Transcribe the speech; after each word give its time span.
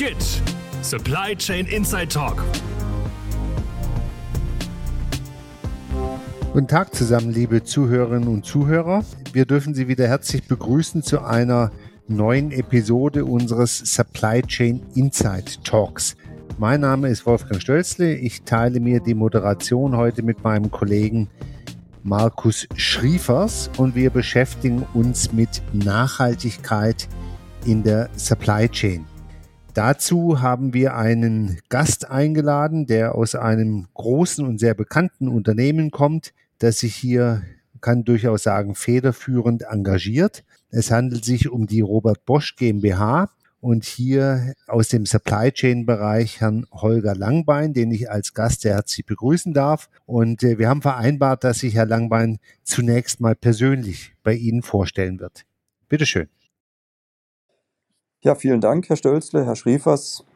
GIT 0.00 0.40
Supply 0.80 1.36
Chain 1.36 1.66
Inside 1.66 2.08
Talk. 2.08 2.42
Guten 6.54 6.66
Tag 6.66 6.94
zusammen, 6.94 7.30
liebe 7.30 7.64
Zuhörerinnen 7.64 8.26
und 8.26 8.46
Zuhörer. 8.46 9.04
Wir 9.34 9.44
dürfen 9.44 9.74
Sie 9.74 9.88
wieder 9.88 10.08
herzlich 10.08 10.44
begrüßen 10.48 11.02
zu 11.02 11.20
einer 11.20 11.70
neuen 12.08 12.50
Episode 12.50 13.26
unseres 13.26 13.76
Supply 13.76 14.40
Chain 14.40 14.80
Inside 14.94 15.62
Talks. 15.64 16.16
Mein 16.56 16.80
Name 16.80 17.10
ist 17.10 17.26
Wolfgang 17.26 17.60
Stölzle. 17.60 18.14
Ich 18.14 18.40
teile 18.44 18.80
mir 18.80 19.00
die 19.00 19.14
Moderation 19.14 19.98
heute 19.98 20.22
mit 20.22 20.42
meinem 20.42 20.70
Kollegen 20.70 21.28
Markus 22.04 22.66
Schriefers 22.74 23.70
und 23.76 23.94
wir 23.94 24.08
beschäftigen 24.08 24.86
uns 24.94 25.34
mit 25.34 25.60
Nachhaltigkeit 25.74 27.06
in 27.66 27.82
der 27.82 28.08
Supply 28.16 28.66
Chain. 28.66 29.09
Dazu 29.74 30.40
haben 30.40 30.74
wir 30.74 30.96
einen 30.96 31.58
Gast 31.68 32.10
eingeladen, 32.10 32.86
der 32.86 33.14
aus 33.14 33.36
einem 33.36 33.86
großen 33.94 34.44
und 34.44 34.58
sehr 34.58 34.74
bekannten 34.74 35.28
Unternehmen 35.28 35.90
kommt, 35.92 36.32
das 36.58 36.80
sich 36.80 36.96
hier, 36.96 37.42
kann 37.80 38.04
durchaus 38.04 38.42
sagen, 38.42 38.74
federführend 38.74 39.62
engagiert. 39.62 40.44
Es 40.70 40.90
handelt 40.90 41.24
sich 41.24 41.48
um 41.48 41.66
die 41.66 41.80
Robert 41.80 42.24
Bosch 42.26 42.56
GmbH 42.56 43.30
und 43.60 43.84
hier 43.84 44.54
aus 44.66 44.88
dem 44.88 45.06
Supply 45.06 45.52
Chain 45.52 45.86
Bereich 45.86 46.40
Herrn 46.40 46.66
Holger 46.72 47.14
Langbein, 47.14 47.72
den 47.72 47.92
ich 47.92 48.10
als 48.10 48.34
Gast 48.34 48.62
sehr 48.62 48.74
herzlich 48.74 49.06
begrüßen 49.06 49.54
darf. 49.54 49.88
Und 50.04 50.42
äh, 50.42 50.58
wir 50.58 50.68
haben 50.68 50.82
vereinbart, 50.82 51.44
dass 51.44 51.60
sich 51.60 51.74
Herr 51.74 51.86
Langbein 51.86 52.38
zunächst 52.64 53.20
mal 53.20 53.36
persönlich 53.36 54.14
bei 54.22 54.34
Ihnen 54.34 54.62
vorstellen 54.62 55.20
wird. 55.20 55.44
Bitte 55.88 56.06
schön. 56.06 56.28
Ja, 58.22 58.34
vielen 58.34 58.60
Dank, 58.60 58.86
Herr 58.90 58.96
Stölzle, 58.96 59.46
Herr 59.46 59.56
Schriefers. 59.56 60.26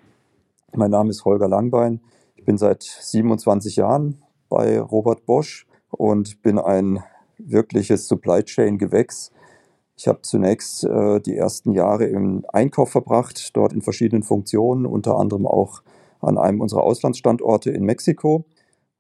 Mein 0.75 0.91
Name 0.91 1.11
ist 1.11 1.27
Holger 1.27 1.49
Langbein. 1.49 2.01
Ich 2.35 2.47
bin 2.47 2.57
seit 2.57 2.83
27 2.83 3.77
Jahren 3.77 4.23
bei 4.49 4.81
Robert 4.81 5.27
Bosch 5.27 5.67
und 5.91 6.41
bin 6.41 6.59
ein 6.59 7.05
wirkliches 7.37 8.09
Supply 8.09 8.43
Chain 8.43 8.79
Gewächs. 8.79 9.33
Ich 9.99 10.09
habe 10.09 10.23
zunächst 10.23 10.85
äh, 10.85 11.21
die 11.21 11.37
ersten 11.37 11.73
Jahre 11.73 12.07
im 12.07 12.47
Einkauf 12.51 12.89
verbracht, 12.91 13.55
dort 13.55 13.75
in 13.75 13.83
verschiedenen 13.83 14.23
Funktionen, 14.23 14.87
unter 14.87 15.19
anderem 15.19 15.47
auch 15.47 15.83
an 16.23 16.39
einem 16.39 16.63
unserer 16.63 16.85
Auslandsstandorte 16.85 17.71
in 17.71 17.85
Mexiko 17.85 18.47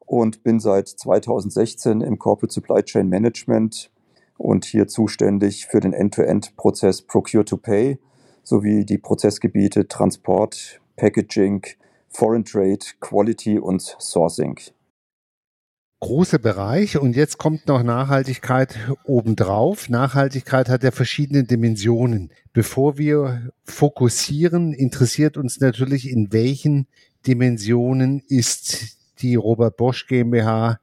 und 0.00 0.42
bin 0.42 0.60
seit 0.60 0.88
2016 0.88 2.02
im 2.02 2.18
Corporate 2.18 2.52
Supply 2.52 2.82
Chain 2.82 3.08
Management 3.08 3.90
und 4.36 4.66
hier 4.66 4.88
zuständig 4.88 5.68
für 5.68 5.80
den 5.80 5.94
End-to-End-Prozess 5.94 7.00
Procure 7.00 7.46
to 7.46 7.56
Pay 7.56 7.98
sowie 8.45 8.84
die 8.84 8.98
Prozessgebiete 8.98 9.89
Transport, 9.89 10.81
Packaging, 10.97 11.64
Foreign 12.09 12.45
Trade, 12.45 12.78
Quality 13.01 13.59
und 13.59 13.97
Sourcing. 13.98 14.61
Großer 16.01 16.39
Bereich 16.39 16.98
und 16.98 17.17
jetzt 17.17 17.39
kommt 17.39 17.67
noch 17.67 17.83
Nachhaltigkeit 17.83 18.78
obendrauf. 19.05 19.89
Nachhaltigkeit 19.89 20.69
hat 20.69 20.84
ja 20.84 20.91
verschiedene 20.91 21.45
Dimensionen. 21.45 22.31
Bevor 22.53 22.98
wir 22.98 23.51
fokussieren, 23.64 24.75
interessiert 24.75 25.39
uns 25.39 25.61
natürlich, 25.61 26.08
in 26.11 26.31
welchen 26.31 26.89
Dimensionen 27.27 28.23
ist 28.29 28.98
die 29.23 29.34
Robert 29.34 29.79
Bosch 29.79 30.06
GmbH 30.06 30.79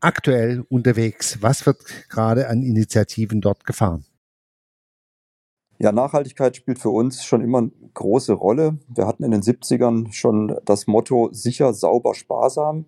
aktuell 0.00 0.64
unterwegs? 0.68 1.42
Was 1.42 1.66
wird 1.66 2.08
gerade 2.08 2.48
an 2.48 2.62
Initiativen 2.62 3.42
dort 3.42 3.66
gefahren? 3.66 4.06
Ja, 5.82 5.90
Nachhaltigkeit 5.90 6.54
spielt 6.54 6.78
für 6.78 6.90
uns 6.90 7.24
schon 7.24 7.40
immer 7.40 7.58
eine 7.58 7.72
große 7.94 8.34
Rolle. 8.34 8.78
Wir 8.86 9.08
hatten 9.08 9.24
in 9.24 9.32
den 9.32 9.42
70ern 9.42 10.12
schon 10.12 10.56
das 10.64 10.86
Motto 10.86 11.30
sicher, 11.32 11.74
sauber, 11.74 12.14
sparsam. 12.14 12.84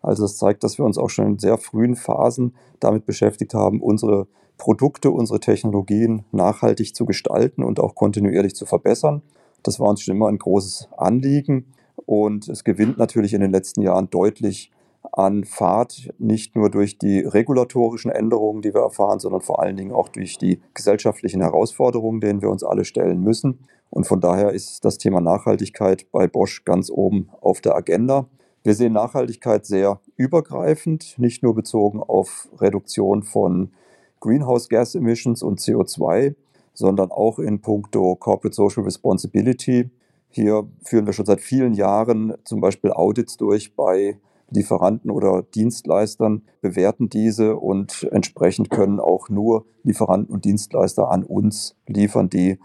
Also 0.00 0.22
das 0.22 0.36
zeigt, 0.36 0.62
dass 0.62 0.78
wir 0.78 0.84
uns 0.84 0.96
auch 0.96 1.10
schon 1.10 1.26
in 1.26 1.38
sehr 1.40 1.58
frühen 1.58 1.96
Phasen 1.96 2.54
damit 2.78 3.04
beschäftigt 3.04 3.52
haben, 3.52 3.82
unsere 3.82 4.28
Produkte, 4.58 5.10
unsere 5.10 5.40
Technologien 5.40 6.24
nachhaltig 6.30 6.94
zu 6.94 7.04
gestalten 7.04 7.64
und 7.64 7.80
auch 7.80 7.96
kontinuierlich 7.96 8.54
zu 8.54 8.64
verbessern. 8.64 9.22
Das 9.64 9.80
war 9.80 9.88
uns 9.88 10.00
schon 10.00 10.14
immer 10.14 10.28
ein 10.28 10.38
großes 10.38 10.88
Anliegen 10.96 11.74
und 11.96 12.48
es 12.48 12.62
gewinnt 12.62 12.96
natürlich 12.96 13.34
in 13.34 13.40
den 13.40 13.50
letzten 13.50 13.82
Jahren 13.82 14.08
deutlich 14.08 14.70
an 15.12 15.44
Fahrt, 15.44 16.12
nicht 16.18 16.56
nur 16.56 16.70
durch 16.70 16.98
die 16.98 17.20
regulatorischen 17.20 18.10
Änderungen, 18.10 18.62
die 18.62 18.74
wir 18.74 18.82
erfahren, 18.82 19.18
sondern 19.18 19.40
vor 19.40 19.60
allen 19.60 19.76
Dingen 19.76 19.92
auch 19.92 20.08
durch 20.08 20.38
die 20.38 20.60
gesellschaftlichen 20.74 21.40
Herausforderungen, 21.40 22.20
denen 22.20 22.42
wir 22.42 22.50
uns 22.50 22.62
alle 22.62 22.84
stellen 22.84 23.20
müssen. 23.20 23.60
Und 23.88 24.06
von 24.06 24.20
daher 24.20 24.52
ist 24.52 24.84
das 24.84 24.98
Thema 24.98 25.20
Nachhaltigkeit 25.20 26.06
bei 26.12 26.26
Bosch 26.26 26.64
ganz 26.64 26.90
oben 26.90 27.28
auf 27.40 27.60
der 27.60 27.74
Agenda. 27.74 28.28
Wir 28.62 28.74
sehen 28.74 28.92
Nachhaltigkeit 28.92 29.66
sehr 29.66 30.00
übergreifend, 30.16 31.18
nicht 31.18 31.42
nur 31.42 31.54
bezogen 31.54 32.00
auf 32.00 32.48
Reduktion 32.58 33.22
von 33.22 33.72
Greenhouse 34.20 34.68
Gas 34.68 34.94
Emissions 34.94 35.42
und 35.42 35.60
CO2, 35.60 36.34
sondern 36.74 37.10
auch 37.10 37.38
in 37.38 37.62
puncto 37.62 38.14
Corporate 38.16 38.54
Social 38.54 38.84
Responsibility. 38.84 39.90
Hier 40.28 40.68
führen 40.84 41.06
wir 41.06 41.14
schon 41.14 41.26
seit 41.26 41.40
vielen 41.40 41.72
Jahren 41.72 42.34
zum 42.44 42.60
Beispiel 42.60 42.92
Audits 42.92 43.36
durch 43.38 43.74
bei 43.74 44.18
Lieferanten 44.50 45.10
oder 45.10 45.42
Dienstleistern, 45.42 46.42
bewerten 46.60 47.08
diese 47.08 47.56
und 47.56 48.08
entsprechend 48.10 48.70
können 48.70 49.00
auch 49.00 49.28
nur 49.28 49.66
Lieferanten 49.82 50.34
und 50.34 50.44
Dienstleister 50.44 51.10
an 51.10 51.22
uns 51.22 51.76
liefern, 51.86 52.28
die 52.28 52.58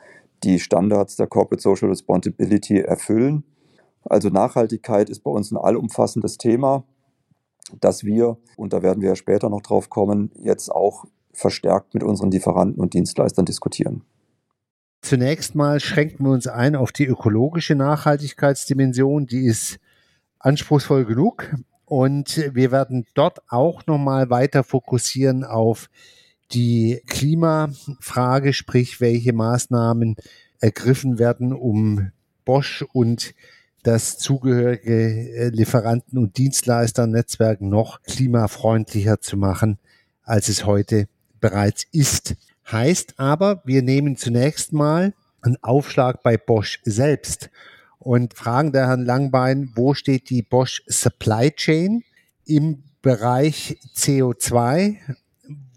die 0.43 0.59
Standards 0.59 1.15
der 1.15 1.27
Corporate 1.27 1.61
Social 1.61 1.89
Responsibility 1.89 2.79
erfüllen. 2.79 3.43
Also 4.03 4.29
Nachhaltigkeit 4.29 5.09
ist 5.09 5.21
bei 5.21 5.31
uns 5.31 5.51
ein 5.51 5.57
allumfassendes 5.57 6.37
Thema, 6.37 6.83
das 7.79 8.03
wir, 8.03 8.37
und 8.57 8.73
da 8.73 8.83
werden 8.83 9.01
wir 9.01 9.09
ja 9.09 9.15
später 9.15 9.49
noch 9.49 9.61
drauf 9.61 9.89
kommen, 9.89 10.31
jetzt 10.35 10.69
auch 10.71 11.05
verstärkt 11.33 11.93
mit 11.93 12.03
unseren 12.03 12.31
Lieferanten 12.31 12.81
und 12.81 12.93
Dienstleistern 12.93 13.45
diskutieren. 13.45 14.03
Zunächst 15.01 15.53
mal 15.53 15.79
schränken 15.79 16.25
wir 16.25 16.31
uns 16.31 16.47
ein 16.47 16.75
auf 16.75 16.91
die 16.91 17.05
ökologische 17.05 17.75
Nachhaltigkeitsdimension. 17.75 19.27
Die 19.27 19.45
ist 19.45 19.77
anspruchsvoll 20.39 21.05
genug. 21.05 21.53
Und 21.95 22.51
wir 22.53 22.73
werden 22.73 23.05
dort 23.13 23.39
auch 23.47 23.85
nochmal 23.87 24.29
weiter 24.29 24.65
fokussieren 24.65 25.45
auf 25.45 25.89
die 26.51 27.01
Klimafrage, 27.07 28.51
sprich, 28.51 28.99
welche 28.99 29.31
Maßnahmen 29.31 30.17
ergriffen 30.59 31.19
werden, 31.19 31.53
um 31.53 32.11
Bosch 32.43 32.83
und 32.91 33.33
das 33.83 34.17
zugehörige 34.17 34.91
äh, 34.91 35.47
Lieferanten- 35.51 36.19
und 36.19 36.37
Dienstleisternetzwerk 36.37 37.61
noch 37.61 38.01
klimafreundlicher 38.01 39.21
zu 39.21 39.37
machen, 39.37 39.79
als 40.21 40.49
es 40.49 40.65
heute 40.65 41.07
bereits 41.39 41.85
ist. 41.93 42.35
Heißt 42.69 43.13
aber, 43.21 43.61
wir 43.63 43.81
nehmen 43.81 44.17
zunächst 44.17 44.73
mal 44.73 45.13
einen 45.41 45.63
Aufschlag 45.63 46.23
bei 46.23 46.35
Bosch 46.35 46.81
selbst 46.83 47.49
und 48.05 48.35
fragen 48.35 48.71
der 48.71 48.85
Herrn 48.85 49.03
Langbein, 49.03 49.71
wo 49.73 49.95
steht 49.95 50.29
die 50.29 50.43
Bosch 50.43 50.83
Supply 50.85 51.49
Chain 51.49 52.03
im 52.45 52.83
Bereich 53.01 53.79
CO2? 53.95 54.97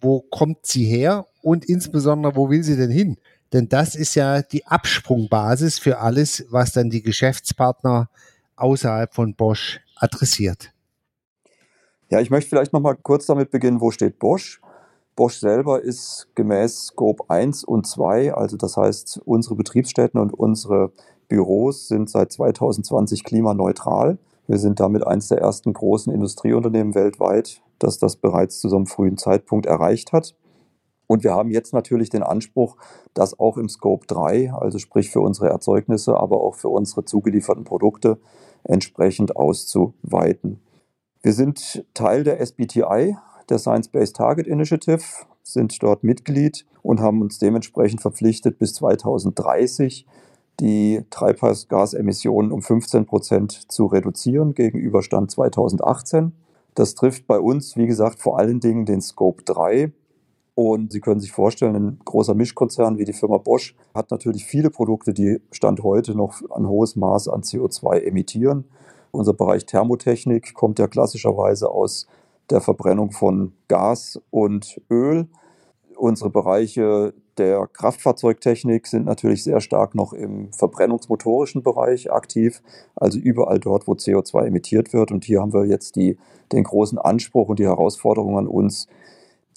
Wo 0.02 0.20
kommt 0.20 0.66
sie 0.66 0.84
her? 0.84 1.26
Und 1.40 1.64
insbesondere, 1.64 2.36
wo 2.36 2.50
will 2.50 2.62
sie 2.62 2.76
denn 2.76 2.90
hin? 2.90 3.16
Denn 3.54 3.70
das 3.70 3.94
ist 3.94 4.14
ja 4.14 4.42
die 4.42 4.66
Absprungbasis 4.66 5.78
für 5.78 6.00
alles, 6.00 6.44
was 6.50 6.72
dann 6.72 6.90
die 6.90 7.00
Geschäftspartner 7.02 8.10
außerhalb 8.56 9.14
von 9.14 9.34
Bosch 9.34 9.80
adressiert. 9.96 10.70
Ja, 12.10 12.20
ich 12.20 12.28
möchte 12.28 12.50
vielleicht 12.50 12.74
noch 12.74 12.80
mal 12.80 12.94
kurz 12.94 13.24
damit 13.24 13.50
beginnen, 13.50 13.80
wo 13.80 13.90
steht 13.90 14.18
Bosch? 14.18 14.60
Bosch 15.16 15.38
selber 15.38 15.80
ist 15.80 16.28
gemäß 16.34 16.88
Scope 16.88 17.24
1 17.28 17.64
und 17.64 17.86
2, 17.86 18.34
also 18.34 18.58
das 18.58 18.76
heißt, 18.76 19.22
unsere 19.24 19.54
Betriebsstätten 19.54 20.20
und 20.20 20.34
unsere 20.34 20.92
Büros 21.28 21.88
sind 21.88 22.10
seit 22.10 22.32
2020 22.32 23.22
klimaneutral. 23.22 24.18
Wir 24.46 24.58
sind 24.58 24.80
damit 24.80 25.06
eines 25.06 25.28
der 25.28 25.38
ersten 25.38 25.72
großen 25.72 26.12
Industrieunternehmen 26.12 26.94
weltweit, 26.94 27.62
das 27.78 27.98
das 27.98 28.16
bereits 28.16 28.60
zu 28.60 28.68
so 28.68 28.76
einem 28.76 28.86
frühen 28.86 29.18
Zeitpunkt 29.18 29.66
erreicht 29.66 30.12
hat. 30.12 30.34
Und 31.06 31.24
wir 31.24 31.34
haben 31.34 31.50
jetzt 31.50 31.72
natürlich 31.72 32.10
den 32.10 32.22
Anspruch, 32.22 32.76
das 33.14 33.38
auch 33.38 33.56
im 33.56 33.68
Scope 33.68 34.06
3, 34.06 34.52
also 34.52 34.78
sprich 34.78 35.10
für 35.10 35.20
unsere 35.20 35.48
Erzeugnisse, 35.48 36.16
aber 36.18 36.40
auch 36.40 36.54
für 36.54 36.68
unsere 36.68 37.04
zugelieferten 37.04 37.64
Produkte 37.64 38.18
entsprechend 38.64 39.36
auszuweiten. 39.36 40.60
Wir 41.22 41.32
sind 41.32 41.84
Teil 41.94 42.24
der 42.24 42.40
SBTI, 42.40 43.16
der 43.48 43.58
Science 43.58 43.88
Based 43.88 44.16
Target 44.16 44.46
Initiative, 44.46 45.02
sind 45.42 45.82
dort 45.82 46.04
Mitglied 46.04 46.66
und 46.82 47.00
haben 47.00 47.22
uns 47.22 47.38
dementsprechend 47.38 48.02
verpflichtet, 48.02 48.58
bis 48.58 48.74
2030 48.74 50.06
die 50.60 51.04
Treibhausgasemissionen 51.10 52.52
um 52.52 52.62
15 52.62 53.06
Prozent 53.06 53.70
zu 53.70 53.86
reduzieren 53.86 54.54
gegenüber 54.54 55.02
Stand 55.02 55.30
2018. 55.30 56.32
Das 56.74 56.94
trifft 56.94 57.26
bei 57.26 57.38
uns, 57.38 57.76
wie 57.76 57.86
gesagt, 57.86 58.20
vor 58.20 58.38
allen 58.38 58.60
Dingen 58.60 58.84
den 58.84 59.00
Scope 59.00 59.42
3. 59.44 59.92
Und 60.54 60.92
Sie 60.92 61.00
können 61.00 61.20
sich 61.20 61.30
vorstellen, 61.30 61.76
ein 61.76 61.98
großer 62.04 62.34
Mischkonzern 62.34 62.98
wie 62.98 63.04
die 63.04 63.12
Firma 63.12 63.38
Bosch 63.38 63.76
hat 63.94 64.10
natürlich 64.10 64.44
viele 64.44 64.70
Produkte, 64.70 65.14
die 65.14 65.40
Stand 65.52 65.84
heute 65.84 66.16
noch 66.16 66.40
ein 66.50 66.66
hohes 66.68 66.96
Maß 66.96 67.28
an 67.28 67.42
CO2 67.42 68.00
emittieren. 68.00 68.64
Unser 69.12 69.34
Bereich 69.34 69.66
Thermotechnik 69.66 70.54
kommt 70.54 70.80
ja 70.80 70.88
klassischerweise 70.88 71.70
aus 71.70 72.08
der 72.50 72.60
Verbrennung 72.60 73.12
von 73.12 73.52
Gas 73.68 74.20
und 74.30 74.80
Öl. 74.90 75.28
Unsere 75.96 76.30
Bereiche 76.30 77.14
der 77.38 77.66
Kraftfahrzeugtechnik 77.72 78.86
sind 78.86 79.06
natürlich 79.06 79.44
sehr 79.44 79.60
stark 79.60 79.94
noch 79.94 80.12
im 80.12 80.52
verbrennungsmotorischen 80.52 81.62
Bereich 81.62 82.10
aktiv, 82.12 82.62
also 82.96 83.18
überall 83.18 83.60
dort, 83.60 83.86
wo 83.86 83.92
CO2 83.92 84.46
emittiert 84.46 84.92
wird. 84.92 85.12
Und 85.12 85.24
hier 85.24 85.40
haben 85.40 85.52
wir 85.52 85.64
jetzt 85.66 85.96
die, 85.96 86.18
den 86.52 86.64
großen 86.64 86.98
Anspruch 86.98 87.48
und 87.48 87.58
die 87.58 87.66
Herausforderung 87.66 88.38
an 88.38 88.46
uns, 88.46 88.88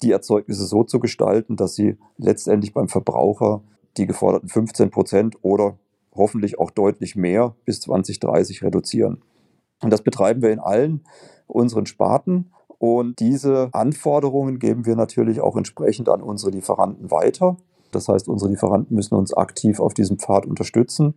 die 0.02 0.12
Erzeugnisse 0.12 0.64
so 0.66 0.84
zu 0.84 1.00
gestalten, 1.00 1.56
dass 1.56 1.74
sie 1.74 1.96
letztendlich 2.16 2.72
beim 2.72 2.88
Verbraucher 2.88 3.62
die 3.96 4.06
geforderten 4.06 4.48
15 4.48 4.90
Prozent 4.90 5.36
oder 5.42 5.78
hoffentlich 6.14 6.58
auch 6.58 6.70
deutlich 6.70 7.16
mehr 7.16 7.54
bis 7.64 7.80
2030 7.80 8.62
reduzieren. 8.62 9.22
Und 9.82 9.90
das 9.90 10.02
betreiben 10.02 10.42
wir 10.42 10.50
in 10.50 10.60
allen 10.60 11.04
unseren 11.46 11.86
Sparten. 11.86 12.52
Und 12.78 13.20
diese 13.20 13.68
Anforderungen 13.72 14.58
geben 14.58 14.86
wir 14.86 14.96
natürlich 14.96 15.40
auch 15.40 15.56
entsprechend 15.56 16.08
an 16.08 16.22
unsere 16.22 16.50
Lieferanten 16.52 17.10
weiter. 17.10 17.56
Das 17.92 18.08
heißt, 18.08 18.28
unsere 18.28 18.50
Lieferanten 18.50 18.94
müssen 18.94 19.14
uns 19.14 19.32
aktiv 19.32 19.80
auf 19.80 19.94
diesem 19.94 20.18
Pfad 20.18 20.46
unterstützen. 20.46 21.14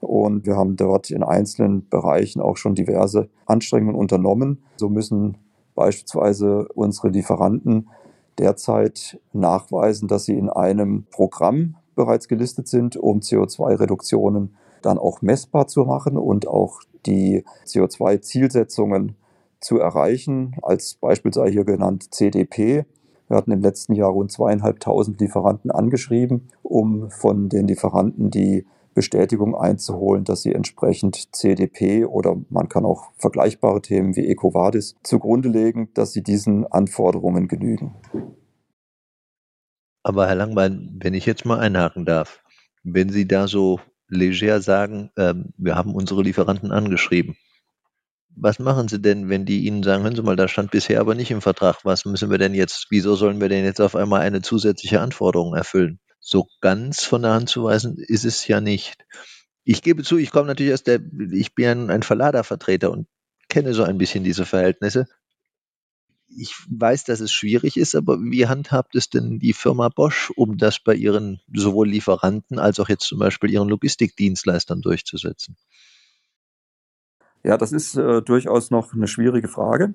Und 0.00 0.46
wir 0.46 0.56
haben 0.56 0.76
dort 0.76 1.10
in 1.10 1.22
einzelnen 1.22 1.88
Bereichen 1.88 2.40
auch 2.40 2.56
schon 2.56 2.74
diverse 2.74 3.28
Anstrengungen 3.46 3.96
unternommen. 3.96 4.62
So 4.76 4.88
müssen 4.88 5.36
beispielsweise 5.74 6.68
unsere 6.74 7.08
Lieferanten 7.08 7.88
derzeit 8.38 9.20
nachweisen, 9.32 10.08
dass 10.08 10.24
sie 10.24 10.34
in 10.34 10.48
einem 10.48 11.04
Programm 11.10 11.76
bereits 11.94 12.28
gelistet 12.28 12.68
sind, 12.68 12.96
um 12.96 13.20
CO2-Reduktionen 13.20 14.54
dann 14.82 14.98
auch 14.98 15.20
messbar 15.20 15.66
zu 15.66 15.84
machen 15.84 16.16
und 16.16 16.48
auch 16.48 16.80
die 17.04 17.44
CO2-Zielsetzungen 17.66 19.16
zu 19.60 19.78
erreichen. 19.78 20.56
Als 20.62 20.94
Beispiel 20.94 21.34
sei 21.34 21.50
hier 21.50 21.64
genannt 21.64 22.14
CDP. 22.14 22.86
Wir 23.30 23.36
hatten 23.36 23.52
im 23.52 23.60
letzten 23.60 23.94
Jahr 23.94 24.10
rund 24.10 24.32
zweieinhalbtausend 24.32 25.20
Lieferanten 25.20 25.70
angeschrieben, 25.70 26.48
um 26.64 27.12
von 27.12 27.48
den 27.48 27.68
Lieferanten 27.68 28.32
die 28.32 28.66
Bestätigung 28.92 29.54
einzuholen, 29.54 30.24
dass 30.24 30.42
sie 30.42 30.52
entsprechend 30.52 31.36
CDP 31.36 32.06
oder 32.06 32.34
man 32.48 32.68
kann 32.68 32.84
auch 32.84 33.12
vergleichbare 33.18 33.82
Themen 33.82 34.16
wie 34.16 34.26
EcoVadis 34.26 34.96
zugrunde 35.04 35.48
legen, 35.48 35.90
dass 35.94 36.12
sie 36.12 36.24
diesen 36.24 36.66
Anforderungen 36.66 37.46
genügen. 37.46 37.94
Aber 40.02 40.26
Herr 40.26 40.34
Langbein, 40.34 40.98
wenn 41.00 41.14
ich 41.14 41.24
jetzt 41.24 41.44
mal 41.44 41.60
einhaken 41.60 42.04
darf, 42.04 42.42
wenn 42.82 43.10
Sie 43.10 43.28
da 43.28 43.46
so 43.46 43.78
leger 44.08 44.60
sagen, 44.60 45.10
äh, 45.14 45.34
wir 45.56 45.76
haben 45.76 45.94
unsere 45.94 46.22
Lieferanten 46.22 46.72
angeschrieben, 46.72 47.36
was 48.42 48.58
machen 48.58 48.88
Sie 48.88 49.00
denn, 49.00 49.28
wenn 49.28 49.44
die 49.44 49.66
Ihnen 49.66 49.82
sagen, 49.82 50.02
hören 50.02 50.16
Sie 50.16 50.22
mal, 50.22 50.36
da 50.36 50.48
stand 50.48 50.70
bisher 50.70 51.00
aber 51.00 51.14
nicht 51.14 51.30
im 51.30 51.42
Vertrag, 51.42 51.84
was 51.84 52.04
müssen 52.04 52.30
wir 52.30 52.38
denn 52.38 52.54
jetzt, 52.54 52.86
wieso 52.90 53.16
sollen 53.16 53.40
wir 53.40 53.48
denn 53.48 53.64
jetzt 53.64 53.80
auf 53.80 53.94
einmal 53.94 54.22
eine 54.22 54.42
zusätzliche 54.42 55.00
Anforderung 55.00 55.54
erfüllen? 55.54 56.00
So 56.20 56.46
ganz 56.60 57.04
von 57.04 57.22
der 57.22 57.32
Hand 57.32 57.48
zu 57.48 57.64
weisen 57.64 57.96
ist 57.98 58.24
es 58.24 58.46
ja 58.46 58.60
nicht. 58.60 58.96
Ich 59.64 59.82
gebe 59.82 60.02
zu, 60.02 60.16
ich 60.16 60.30
komme 60.30 60.46
natürlich 60.46 60.72
aus 60.72 60.82
der, 60.82 61.00
ich 61.32 61.54
bin 61.54 61.90
ein 61.90 62.02
Verladervertreter 62.02 62.90
und 62.90 63.06
kenne 63.48 63.74
so 63.74 63.82
ein 63.82 63.98
bisschen 63.98 64.24
diese 64.24 64.46
Verhältnisse. 64.46 65.06
Ich 66.28 66.54
weiß, 66.68 67.04
dass 67.04 67.20
es 67.20 67.32
schwierig 67.32 67.76
ist, 67.76 67.94
aber 67.96 68.18
wie 68.20 68.46
handhabt 68.46 68.94
es 68.94 69.10
denn 69.10 69.40
die 69.40 69.52
Firma 69.52 69.88
Bosch, 69.88 70.30
um 70.36 70.56
das 70.56 70.78
bei 70.78 70.94
ihren 70.94 71.40
sowohl 71.52 71.88
Lieferanten 71.88 72.58
als 72.58 72.78
auch 72.78 72.88
jetzt 72.88 73.06
zum 73.06 73.18
Beispiel 73.18 73.50
ihren 73.50 73.68
Logistikdienstleistern 73.68 74.80
durchzusetzen? 74.80 75.56
Ja, 77.42 77.56
das 77.56 77.72
ist 77.72 77.96
äh, 77.96 78.22
durchaus 78.22 78.70
noch 78.70 78.92
eine 78.92 79.06
schwierige 79.06 79.48
Frage, 79.48 79.94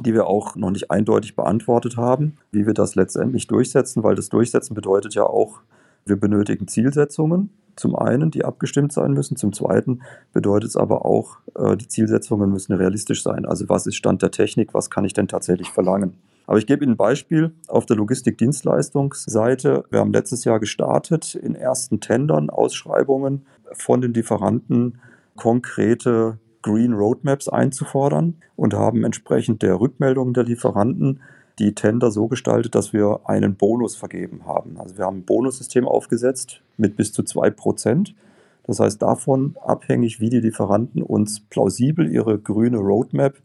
die 0.00 0.14
wir 0.14 0.26
auch 0.26 0.56
noch 0.56 0.70
nicht 0.70 0.90
eindeutig 0.90 1.34
beantwortet 1.34 1.96
haben, 1.96 2.36
wie 2.52 2.66
wir 2.66 2.74
das 2.74 2.94
letztendlich 2.94 3.46
durchsetzen, 3.46 4.02
weil 4.02 4.14
das 4.14 4.28
Durchsetzen 4.28 4.74
bedeutet 4.74 5.14
ja 5.14 5.24
auch, 5.24 5.60
wir 6.06 6.16
benötigen 6.16 6.68
Zielsetzungen. 6.68 7.50
Zum 7.76 7.96
einen, 7.96 8.30
die 8.30 8.44
abgestimmt 8.44 8.92
sein 8.92 9.12
müssen. 9.14 9.36
Zum 9.36 9.52
zweiten 9.52 10.02
bedeutet 10.32 10.70
es 10.70 10.76
aber 10.76 11.04
auch, 11.04 11.38
äh, 11.56 11.76
die 11.76 11.88
Zielsetzungen 11.88 12.50
müssen 12.50 12.72
realistisch 12.72 13.22
sein. 13.22 13.46
Also 13.46 13.68
was 13.68 13.86
ist 13.86 13.96
Stand 13.96 14.22
der 14.22 14.30
Technik? 14.30 14.74
Was 14.74 14.90
kann 14.90 15.04
ich 15.04 15.12
denn 15.12 15.26
tatsächlich 15.26 15.70
verlangen? 15.70 16.14
Aber 16.46 16.58
ich 16.58 16.66
gebe 16.66 16.84
Ihnen 16.84 16.92
ein 16.92 16.96
Beispiel 16.96 17.52
auf 17.66 17.86
der 17.86 17.96
Logistikdienstleistungsseite. 17.96 19.84
Wir 19.90 19.98
haben 19.98 20.12
letztes 20.12 20.44
Jahr 20.44 20.60
gestartet 20.60 21.34
in 21.34 21.54
ersten 21.54 22.00
Tendern, 22.00 22.50
Ausschreibungen 22.50 23.46
von 23.72 24.00
den 24.00 24.12
Lieferanten 24.12 25.00
konkrete 25.36 26.38
Green 26.64 26.94
Roadmaps 26.94 27.50
einzufordern 27.50 28.36
und 28.56 28.72
haben 28.72 29.04
entsprechend 29.04 29.60
der 29.62 29.78
Rückmeldungen 29.78 30.32
der 30.32 30.44
Lieferanten 30.44 31.20
die 31.58 31.74
Tender 31.74 32.10
so 32.10 32.26
gestaltet, 32.26 32.74
dass 32.74 32.94
wir 32.94 33.20
einen 33.26 33.54
Bonus 33.56 33.96
vergeben 33.96 34.46
haben. 34.46 34.80
Also 34.80 34.96
wir 34.96 35.04
haben 35.04 35.18
ein 35.18 35.24
Bonussystem 35.26 35.86
aufgesetzt 35.86 36.62
mit 36.78 36.96
bis 36.96 37.12
zu 37.12 37.22
zwei 37.22 37.50
Prozent. 37.50 38.14
Das 38.62 38.80
heißt, 38.80 39.02
davon 39.02 39.56
abhängig, 39.62 40.20
wie 40.20 40.30
die 40.30 40.40
Lieferanten 40.40 41.02
uns 41.02 41.40
plausibel 41.40 42.10
ihre 42.10 42.38
grüne 42.38 42.78
Roadmap 42.78 43.36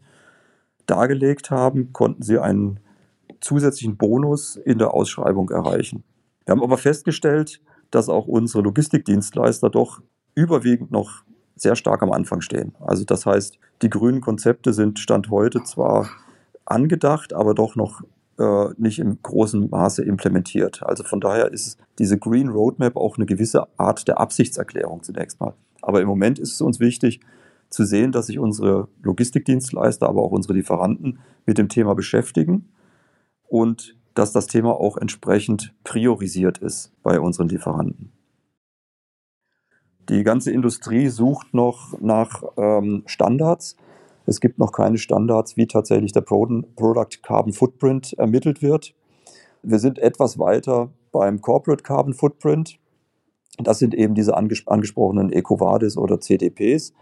dargelegt 0.86 1.50
haben, 1.50 1.92
konnten 1.92 2.22
sie 2.22 2.38
einen 2.38 2.80
zusätzlichen 3.40 3.98
Bonus 3.98 4.56
in 4.56 4.78
der 4.78 4.94
Ausschreibung 4.94 5.50
erreichen. 5.50 6.04
Wir 6.46 6.52
haben 6.52 6.62
aber 6.62 6.78
festgestellt, 6.78 7.60
dass 7.90 8.08
auch 8.08 8.26
unsere 8.26 8.64
Logistikdienstleister 8.64 9.68
doch 9.68 10.00
überwiegend 10.34 10.90
noch 10.90 11.22
sehr 11.60 11.76
stark 11.76 12.02
am 12.02 12.12
Anfang 12.12 12.40
stehen. 12.40 12.74
Also 12.80 13.04
das 13.04 13.26
heißt, 13.26 13.58
die 13.82 13.90
grünen 13.90 14.20
Konzepte 14.20 14.72
sind 14.72 14.98
Stand 14.98 15.30
heute 15.30 15.62
zwar 15.62 16.08
angedacht, 16.64 17.32
aber 17.32 17.54
doch 17.54 17.76
noch 17.76 18.02
äh, 18.38 18.68
nicht 18.78 18.98
im 18.98 19.18
großen 19.22 19.68
Maße 19.68 20.02
implementiert. 20.02 20.82
Also 20.82 21.04
von 21.04 21.20
daher 21.20 21.52
ist 21.52 21.78
diese 21.98 22.18
Green 22.18 22.48
Roadmap 22.48 22.96
auch 22.96 23.16
eine 23.16 23.26
gewisse 23.26 23.66
Art 23.78 24.08
der 24.08 24.18
Absichtserklärung 24.18 25.02
zunächst 25.02 25.40
mal. 25.40 25.54
Aber 25.82 26.00
im 26.00 26.08
Moment 26.08 26.38
ist 26.38 26.52
es 26.52 26.60
uns 26.60 26.80
wichtig 26.80 27.20
zu 27.68 27.84
sehen, 27.84 28.12
dass 28.12 28.26
sich 28.26 28.38
unsere 28.38 28.88
Logistikdienstleister, 29.02 30.08
aber 30.08 30.22
auch 30.22 30.32
unsere 30.32 30.54
Lieferanten 30.54 31.20
mit 31.46 31.58
dem 31.58 31.68
Thema 31.68 31.94
beschäftigen 31.94 32.68
und 33.48 33.96
dass 34.14 34.32
das 34.32 34.46
Thema 34.46 34.72
auch 34.72 34.96
entsprechend 34.96 35.74
priorisiert 35.84 36.58
ist 36.58 36.92
bei 37.02 37.20
unseren 37.20 37.48
Lieferanten. 37.48 38.12
Die 40.10 40.24
ganze 40.24 40.50
Industrie 40.50 41.06
sucht 41.06 41.54
noch 41.54 41.94
nach 42.00 42.42
ähm, 42.56 43.04
Standards. 43.06 43.76
Es 44.26 44.40
gibt 44.40 44.58
noch 44.58 44.72
keine 44.72 44.98
Standards, 44.98 45.56
wie 45.56 45.68
tatsächlich 45.68 46.10
der 46.10 46.22
Product 46.22 47.22
Carbon 47.22 47.52
Footprint 47.52 48.14
ermittelt 48.14 48.60
wird. 48.60 48.92
Wir 49.62 49.78
sind 49.78 50.00
etwas 50.00 50.36
weiter 50.40 50.90
beim 51.12 51.40
Corporate 51.40 51.84
Carbon 51.84 52.12
Footprint. 52.12 52.80
Das 53.58 53.78
sind 53.78 53.94
eben 53.94 54.16
diese 54.16 54.36
anges 54.36 54.66
angesprochenen 54.66 55.30
EcoVadis 55.30 55.96
oder 55.96 56.18
CDPs, 56.18 56.92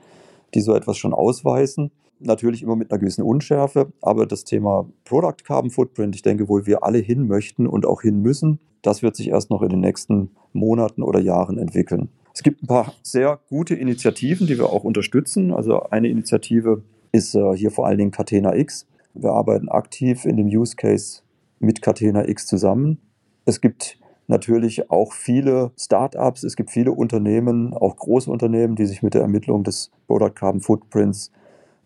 die 0.53 0.61
so 0.61 0.75
etwas 0.75 0.99
schon 0.99 1.15
ausweisen. 1.15 1.91
Natürlich 2.19 2.63
immer 2.63 2.77
mit 2.77 2.93
einer 2.93 2.99
gewissen 2.99 3.23
Unschärfe, 3.23 3.91
aber 4.03 4.27
das 4.27 4.45
Thema 4.45 4.87
Product 5.07 5.45
Carbon 5.45 5.71
Footprint, 5.71 6.15
ich 6.15 6.23
denke, 6.23 6.51
wo 6.51 6.67
wir 6.67 6.85
alle 6.85 6.99
hin 6.99 7.27
möchten 7.27 7.67
und 7.67 7.87
auch 7.87 8.03
hin 8.03 8.21
müssen, 8.21 8.59
das 8.83 9.03
wird 9.03 9.17
sich 9.17 9.29
erst 9.29 9.49
noch 9.49 9.63
in 9.63 9.71
den 9.71 9.81
nächsten 9.81 10.33
Monaten 10.53 11.03
oder 11.03 11.21
Jahren 11.21 11.57
entwickeln. 11.57 12.11
Es 12.39 12.45
gibt 12.45 12.63
ein 12.63 12.69
paar 12.69 12.95
sehr 13.03 13.41
gute 13.49 13.75
Initiativen, 13.75 14.47
die 14.47 14.59
wir 14.59 14.73
auch 14.73 14.85
unterstützen. 14.85 15.53
Also 15.53 15.81
eine 15.91 16.07
Initiative 16.07 16.85
ist 17.11 17.35
äh, 17.35 17.57
hier 17.57 17.73
vor 17.73 17.89
allen 17.89 17.99
Dingen 17.99 18.13
Catena 18.13 18.55
X. 18.55 18.87
Wir 19.13 19.31
arbeiten 19.31 19.69
aktiv 19.69 20.25
in 20.25 20.37
dem 20.37 20.47
Use 20.47 20.77
Case 20.77 21.23
mit 21.59 21.83
Catena 21.83 22.29
X 22.29 22.47
zusammen. 22.47 23.01
Es 23.45 23.61
gibt 23.61 23.99
natürlich 24.29 24.89
auch 24.89 25.15
viele 25.15 25.73
Startups, 25.77 26.45
es 26.45 26.55
gibt 26.55 26.71
viele 26.71 26.93
Unternehmen, 26.93 27.75
auch 27.75 27.97
große 27.97 28.31
Unternehmen, 28.31 28.77
die 28.77 28.87
sich 28.87 29.03
mit 29.03 29.15
der 29.15 29.23
Ermittlung 29.23 29.65
des 29.65 29.91
Product 30.07 30.37
Carbon 30.37 30.61
Footprints 30.61 31.33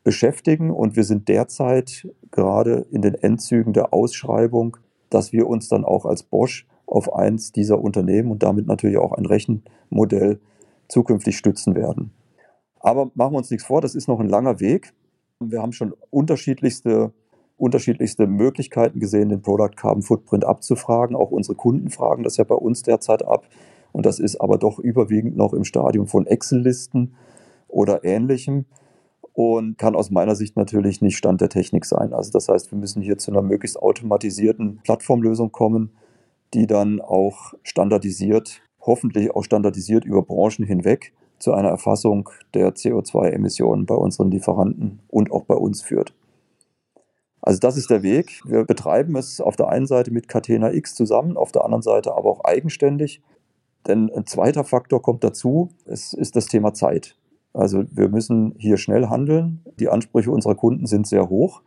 beschäftigen. 0.04 0.71
Und 0.71 0.97
wir 0.97 1.04
sind 1.04 1.28
derzeit 1.28 2.06
gerade 2.30 2.85
in 2.90 3.00
den 3.00 3.14
Endzügen 3.14 3.73
der 3.73 3.94
Ausschreibung, 3.94 4.76
dass 5.09 5.32
wir 5.32 5.47
uns 5.47 5.68
dann 5.68 5.87
auch 5.87 6.04
als 6.04 6.23
Bosch 6.23 6.66
auf 6.92 7.14
eins 7.14 7.52
dieser 7.52 7.80
Unternehmen 7.80 8.30
und 8.30 8.42
damit 8.42 8.66
natürlich 8.66 8.99
auch 8.99 9.12
ein 9.12 9.25
Rechenmodell 9.25 10.40
zukünftig 10.88 11.38
stützen 11.38 11.75
werden. 11.75 12.12
Aber 12.80 13.11
machen 13.14 13.32
wir 13.32 13.38
uns 13.38 13.50
nichts 13.50 13.66
vor, 13.66 13.80
das 13.80 13.94
ist 13.94 14.08
noch 14.08 14.20
ein 14.20 14.28
langer 14.28 14.61
Weg. 14.61 14.92
Wir 15.40 15.62
haben 15.62 15.72
schon 15.72 15.94
unterschiedlichste, 16.11 17.12
unterschiedlichste 17.56 18.26
Möglichkeiten 18.26 19.00
gesehen, 19.00 19.30
den 19.30 19.40
Product 19.40 19.75
Carbon 19.75 20.02
Footprint 20.02 20.44
abzufragen. 20.44 21.16
Auch 21.16 21.30
unsere 21.30 21.56
Kunden 21.56 21.88
fragen 21.88 22.25
das 22.25 22.37
ja 22.37 22.44
bei 22.44 22.54
uns 22.54 22.82
derzeit 22.82 23.25
ab. 23.25 23.49
Und 23.92 24.04
das 24.04 24.18
ist 24.18 24.40
aber 24.40 24.58
doch 24.58 24.78
überwiegend 24.78 25.37
noch 25.37 25.54
im 25.54 25.64
Stadium 25.64 26.06
von 26.06 26.26
Excel-Listen 26.26 27.14
oder 27.68 28.04
ähnlichem 28.04 28.66
und 29.32 29.78
kann 29.78 29.94
aus 29.94 30.11
meiner 30.11 30.34
Sicht 30.34 30.56
natürlich 30.56 31.00
nicht 31.00 31.16
Stand 31.16 31.40
der 31.40 31.49
Technik 31.49 31.87
sein. 31.87 32.12
Also 32.12 32.30
das 32.32 32.49
heißt, 32.49 32.70
wir 32.70 32.78
müssen 32.78 33.00
hier 33.00 33.16
zu 33.16 33.30
einer 33.30 33.42
möglichst 33.42 33.80
automatisierten 33.80 34.80
Plattformlösung 34.82 35.52
kommen, 35.52 35.92
die 36.54 36.66
dann 36.66 37.00
auch 37.00 37.54
standardisiert, 37.62 38.62
hoffentlich 38.80 39.30
auch 39.35 39.44
standardisiert 39.44 40.04
über 40.04 40.23
Branchen 40.23 40.64
hinweg 40.64 41.12
zu 41.38 41.52
einer 41.52 41.68
Erfassung 41.68 42.28
der 42.54 42.75
CO2-Emissionen 42.75 43.87
bei 43.87 43.94
unseren 43.94 44.30
Lieferanten 44.30 45.00
und 45.09 45.32
auch 45.32 45.44
bei 45.44 45.54
uns 45.54 45.82
führt. 45.82 46.14
Also 47.40 47.59
das 47.59 47.76
ist 47.76 47.90
der 47.90 48.04
Weg. 48.04 48.40
Wir 48.44 48.64
betreiben 48.64 49.16
es 49.16 49.40
auf 49.40 49.56
der 49.56 49.68
einen 49.68 49.87
Seite 49.87 50.12
mit 50.12 50.28
Catena 50.28 50.73
X 50.73 50.94
zusammen, 50.94 51.37
auf 51.37 51.50
der 51.50 51.64
anderen 51.64 51.82
Seite 51.82 52.14
aber 52.14 52.30
auch 52.30 52.44
eigenständig. 52.44 53.21
Denn 53.88 54.11
ein 54.14 54.26
zweiter 54.26 54.62
Faktor 54.62 55.02
kommt 55.02 55.25
dazu, 55.25 55.71
es 55.85 56.12
ist 56.12 56.37
das 56.37 56.47
Thema 56.47 56.73
Zeit. 56.73 57.16
Also 57.52 57.85
wir 57.90 58.09
müssen 58.09 58.54
hier 58.59 58.76
schnell 58.76 59.09
handeln. 59.09 59.61
Die 59.80 59.88
Ansprüche 59.88 60.30
unserer 60.30 60.54
Kunden 60.54 60.87
sind 60.87 61.06
sehr 61.09 61.28
hoch. 61.28 61.62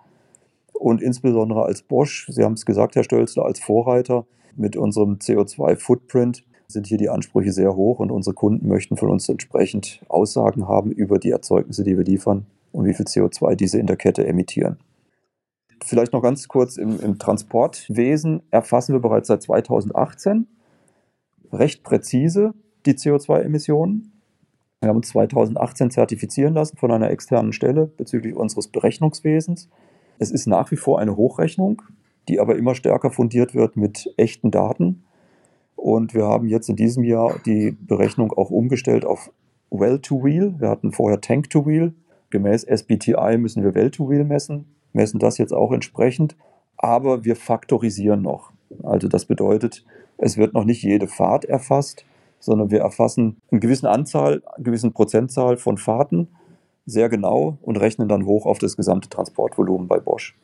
Und 0.79 1.01
insbesondere 1.01 1.63
als 1.63 1.81
Bosch, 1.81 2.27
Sie 2.29 2.43
haben 2.43 2.53
es 2.53 2.65
gesagt, 2.65 2.95
Herr 2.95 3.03
Stölzler, 3.03 3.45
als 3.45 3.59
Vorreiter 3.59 4.25
mit 4.55 4.75
unserem 4.75 5.15
CO2-Footprint 5.15 6.43
sind 6.67 6.87
hier 6.87 6.97
die 6.97 7.09
Ansprüche 7.09 7.51
sehr 7.51 7.75
hoch 7.75 7.99
und 7.99 8.11
unsere 8.11 8.33
Kunden 8.33 8.67
möchten 8.67 8.97
von 8.97 9.09
uns 9.09 9.29
entsprechend 9.29 10.01
Aussagen 10.09 10.67
haben 10.67 10.91
über 10.91 11.19
die 11.19 11.31
Erzeugnisse, 11.31 11.83
die 11.83 11.97
wir 11.97 12.03
liefern 12.03 12.45
und 12.71 12.85
wie 12.85 12.93
viel 12.93 13.05
CO2 13.05 13.55
diese 13.55 13.79
in 13.79 13.87
der 13.87 13.97
Kette 13.97 14.25
emittieren. 14.25 14.77
Vielleicht 15.83 16.13
noch 16.13 16.21
ganz 16.21 16.47
kurz 16.47 16.77
im, 16.77 16.99
im 16.99 17.19
Transportwesen 17.19 18.41
erfassen 18.49 18.93
wir 18.93 18.99
bereits 18.99 19.27
seit 19.27 19.43
2018 19.43 20.47
recht 21.51 21.83
präzise 21.83 22.53
die 22.85 22.93
CO2-Emissionen. 22.93 24.11
Wir 24.81 24.89
haben 24.89 24.97
uns 24.97 25.09
2018 25.09 25.91
zertifizieren 25.91 26.53
lassen 26.53 26.77
von 26.77 26.91
einer 26.91 27.09
externen 27.09 27.53
Stelle 27.53 27.87
bezüglich 27.87 28.35
unseres 28.35 28.67
Berechnungswesens. 28.67 29.69
Es 30.19 30.31
ist 30.31 30.47
nach 30.47 30.71
wie 30.71 30.77
vor 30.77 30.99
eine 30.99 31.17
Hochrechnung, 31.17 31.81
die 32.27 32.39
aber 32.39 32.55
immer 32.55 32.75
stärker 32.75 33.11
fundiert 33.11 33.53
wird 33.53 33.75
mit 33.75 34.13
echten 34.17 34.51
Daten. 34.51 35.03
Und 35.75 36.13
wir 36.13 36.25
haben 36.25 36.47
jetzt 36.47 36.69
in 36.69 36.75
diesem 36.75 37.03
Jahr 37.03 37.39
die 37.45 37.71
Berechnung 37.71 38.31
auch 38.33 38.49
umgestellt 38.49 39.05
auf 39.05 39.31
Well-to-Wheel. 39.69 40.55
Wir 40.59 40.69
hatten 40.69 40.91
vorher 40.91 41.21
Tank-to-Wheel. 41.21 41.93
Gemäß 42.29 42.63
SBTI 42.63 43.37
müssen 43.37 43.63
wir 43.63 43.75
Well-to-Wheel 43.75 44.23
messen, 44.23 44.65
messen 44.93 45.19
das 45.19 45.37
jetzt 45.37 45.53
auch 45.53 45.71
entsprechend. 45.71 46.35
Aber 46.77 47.23
wir 47.23 47.35
faktorisieren 47.35 48.21
noch. 48.21 48.51
Also 48.83 49.07
das 49.07 49.25
bedeutet, 49.25 49.85
es 50.17 50.37
wird 50.37 50.53
noch 50.53 50.65
nicht 50.65 50.83
jede 50.83 51.07
Fahrt 51.07 51.45
erfasst, 51.45 52.05
sondern 52.39 52.71
wir 52.71 52.81
erfassen 52.81 53.37
eine 53.51 53.59
gewisse 53.59 53.89
Anzahl, 53.89 54.43
eine 54.55 54.63
gewisse 54.63 54.91
Prozentzahl 54.91 55.57
von 55.57 55.77
Fahrten 55.77 56.29
sehr 56.85 57.09
genau 57.09 57.57
und 57.61 57.77
rechnen 57.77 58.07
dann 58.07 58.25
hoch 58.25 58.45
auf 58.45 58.59
das 58.59 58.77
gesamte 58.77 59.09
Transportvolumen 59.09 59.87
bei 59.87 59.99
Bosch. 59.99 60.37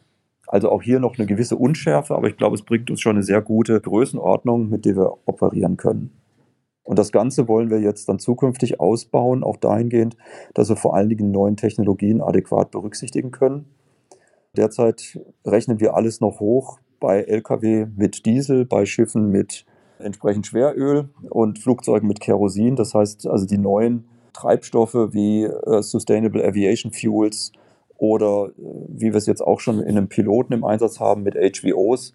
Also 0.48 0.70
auch 0.70 0.82
hier 0.82 1.00
noch 1.00 1.18
eine 1.18 1.28
gewisse 1.28 1.56
Unschärfe, 1.56 2.16
aber 2.16 2.28
ich 2.28 2.38
glaube, 2.38 2.56
es 2.56 2.64
bringt 2.64 2.90
uns 2.90 3.00
schon 3.00 3.16
eine 3.16 3.24
sehr 3.24 3.42
gute 3.42 3.80
Größenordnung, 3.80 4.70
mit 4.70 4.86
der 4.86 4.96
wir 4.98 5.18
operieren 5.26 5.78
können. 5.78 6.12
Und 6.84 7.00
das 7.00 7.12
Ganze 7.12 7.48
wollen 7.48 7.70
wir 7.70 7.80
jetzt 7.80 8.10
dann 8.10 8.20
zukünftig 8.20 8.80
ausbauen, 8.80 9.44
auch 9.44 9.58
dahingehend, 9.58 10.18
dass 10.54 10.70
wir 10.70 10.76
vor 10.76 10.96
allen 10.96 11.10
Dingen 11.10 11.32
neuen 11.32 11.56
Technologien 11.56 12.22
adäquat 12.22 12.72
berücksichtigen 12.72 13.32
können. 13.32 13.66
Derzeit 14.58 15.20
rechnen 15.46 15.80
wir 15.80 15.96
alles 15.96 16.20
noch 16.20 16.40
hoch 16.40 16.80
bei 17.00 17.22
Lkw 17.22 17.88
mit 17.96 18.26
Diesel, 18.26 18.66
bei 18.66 18.86
Schiffen 18.86 19.30
mit 19.30 19.66
entsprechend 20.00 20.48
Schweröl 20.48 21.10
und 21.30 21.60
Flugzeugen 21.60 22.08
mit 22.08 22.20
Kerosin. 22.20 22.76
Das 22.76 22.94
heißt 22.94 23.28
also 23.28 23.46
die 23.46 23.58
neuen 23.58 24.06
Treibstoffe 24.34 25.14
wie 25.14 25.44
äh, 25.44 25.82
Sustainable 25.82 26.46
Aviation 26.46 26.92
Fuels 26.92 27.52
oder 27.98 28.48
äh, 28.48 28.62
wie 28.90 29.12
wir 29.12 29.16
es 29.16 29.26
jetzt 29.26 29.42
auch 29.42 29.60
schon 29.60 29.80
in 29.80 29.98
einem 29.98 30.08
Piloten 30.08 30.54
im 30.54 30.64
Einsatz 30.64 31.00
haben 31.00 31.24
mit 31.24 31.36
HVOs, 31.36 32.14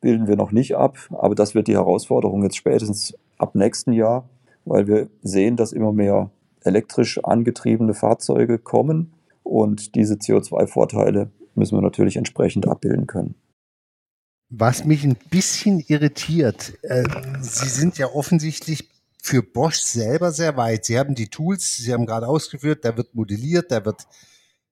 bilden 0.00 0.26
wir 0.26 0.36
noch 0.36 0.52
nicht 0.52 0.76
ab. 0.76 0.96
Aber 1.10 1.34
das 1.34 1.54
wird 1.54 1.68
die 1.68 1.76
Herausforderung 1.76 2.42
jetzt 2.42 2.56
spätestens 2.56 3.16
ab 3.36 3.54
nächsten 3.54 3.92
Jahr, 3.92 4.28
weil 4.64 4.86
wir 4.86 5.08
sehen, 5.22 5.56
dass 5.56 5.72
immer 5.72 5.92
mehr 5.92 6.30
elektrisch 6.62 7.22
angetriebene 7.24 7.94
Fahrzeuge 7.94 8.58
kommen 8.58 9.12
und 9.42 9.94
diese 9.94 10.14
CO2-Vorteile 10.14 11.30
müssen 11.54 11.76
wir 11.76 11.82
natürlich 11.82 12.16
entsprechend 12.16 12.68
abbilden 12.68 13.06
können. 13.06 13.34
Was 14.50 14.84
mich 14.84 15.04
ein 15.04 15.16
bisschen 15.30 15.84
irritiert, 15.86 16.72
äh, 16.82 17.04
Sie 17.40 17.68
sind 17.68 17.98
ja 17.98 18.06
offensichtlich 18.06 18.88
für 19.22 19.42
Bosch 19.42 19.80
selber 19.80 20.32
sehr 20.32 20.56
weit. 20.56 20.84
Sie 20.84 20.98
haben 20.98 21.14
die 21.14 21.28
Tools, 21.28 21.76
Sie 21.76 21.92
haben 21.92 22.06
gerade 22.06 22.28
ausgeführt, 22.28 22.84
da 22.84 22.96
wird 22.96 23.14
modelliert, 23.14 23.70
da 23.70 23.84
wird 23.84 24.06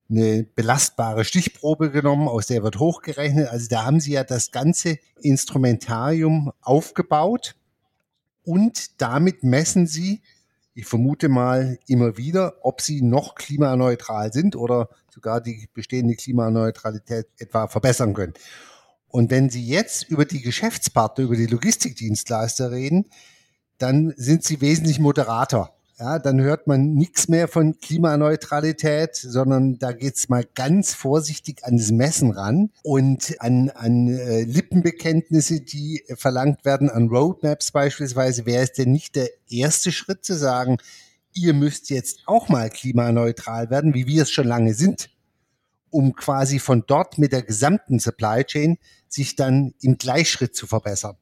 eine 0.08 0.44
belastbare 0.44 1.24
Stichprobe 1.24 1.90
genommen, 1.90 2.28
aus 2.28 2.46
der 2.46 2.62
wird 2.62 2.78
hochgerechnet. 2.78 3.48
Also 3.48 3.68
da 3.68 3.84
haben 3.84 4.00
Sie 4.00 4.12
ja 4.12 4.24
das 4.24 4.52
ganze 4.52 4.98
Instrumentarium 5.20 6.52
aufgebaut 6.60 7.56
und 8.44 9.00
damit 9.02 9.42
messen 9.42 9.86
Sie, 9.86 10.22
ich 10.74 10.86
vermute 10.86 11.28
mal 11.28 11.78
immer 11.88 12.16
wieder, 12.16 12.54
ob 12.62 12.80
Sie 12.80 13.02
noch 13.02 13.34
klimaneutral 13.34 14.32
sind 14.32 14.54
oder 14.54 14.90
sogar 15.12 15.40
die 15.40 15.68
bestehende 15.72 16.14
Klimaneutralität 16.14 17.26
etwa 17.38 17.66
verbessern 17.66 18.14
können. 18.14 18.34
Und 19.08 19.30
wenn 19.30 19.50
Sie 19.50 19.66
jetzt 19.66 20.04
über 20.08 20.26
die 20.26 20.42
Geschäftspartner, 20.42 21.24
über 21.24 21.36
die 21.36 21.46
Logistikdienstleister 21.46 22.70
reden, 22.70 23.06
dann 23.78 24.14
sind 24.16 24.44
sie 24.44 24.60
wesentlich 24.60 24.98
moderater. 24.98 25.72
Ja, 25.98 26.18
dann 26.18 26.42
hört 26.42 26.66
man 26.66 26.92
nichts 26.92 27.26
mehr 27.28 27.48
von 27.48 27.80
Klimaneutralität, 27.80 29.16
sondern 29.16 29.78
da 29.78 29.92
geht's 29.92 30.28
mal 30.28 30.44
ganz 30.54 30.92
vorsichtig 30.92 31.64
an 31.64 31.78
das 31.78 31.90
Messen 31.90 32.32
ran 32.32 32.70
und 32.82 33.36
an, 33.40 33.70
an 33.70 34.08
äh, 34.08 34.42
Lippenbekenntnisse, 34.42 35.62
die 35.62 36.02
verlangt 36.16 36.66
werden, 36.66 36.90
an 36.90 37.08
Roadmaps 37.08 37.70
beispielsweise. 37.70 38.44
Wäre 38.44 38.64
es 38.64 38.74
denn 38.74 38.92
nicht 38.92 39.16
der 39.16 39.30
erste 39.48 39.90
Schritt 39.90 40.22
zu 40.22 40.34
sagen, 40.36 40.76
ihr 41.32 41.54
müsst 41.54 41.88
jetzt 41.88 42.24
auch 42.26 42.50
mal 42.50 42.68
klimaneutral 42.68 43.70
werden, 43.70 43.94
wie 43.94 44.06
wir 44.06 44.24
es 44.24 44.30
schon 44.30 44.46
lange 44.46 44.74
sind, 44.74 45.08
um 45.88 46.14
quasi 46.14 46.58
von 46.58 46.84
dort 46.86 47.16
mit 47.16 47.32
der 47.32 47.42
gesamten 47.42 48.00
Supply 48.00 48.44
Chain 48.44 48.76
sich 49.08 49.34
dann 49.34 49.72
im 49.80 49.96
Gleichschritt 49.96 50.54
zu 50.54 50.66
verbessern? 50.66 51.16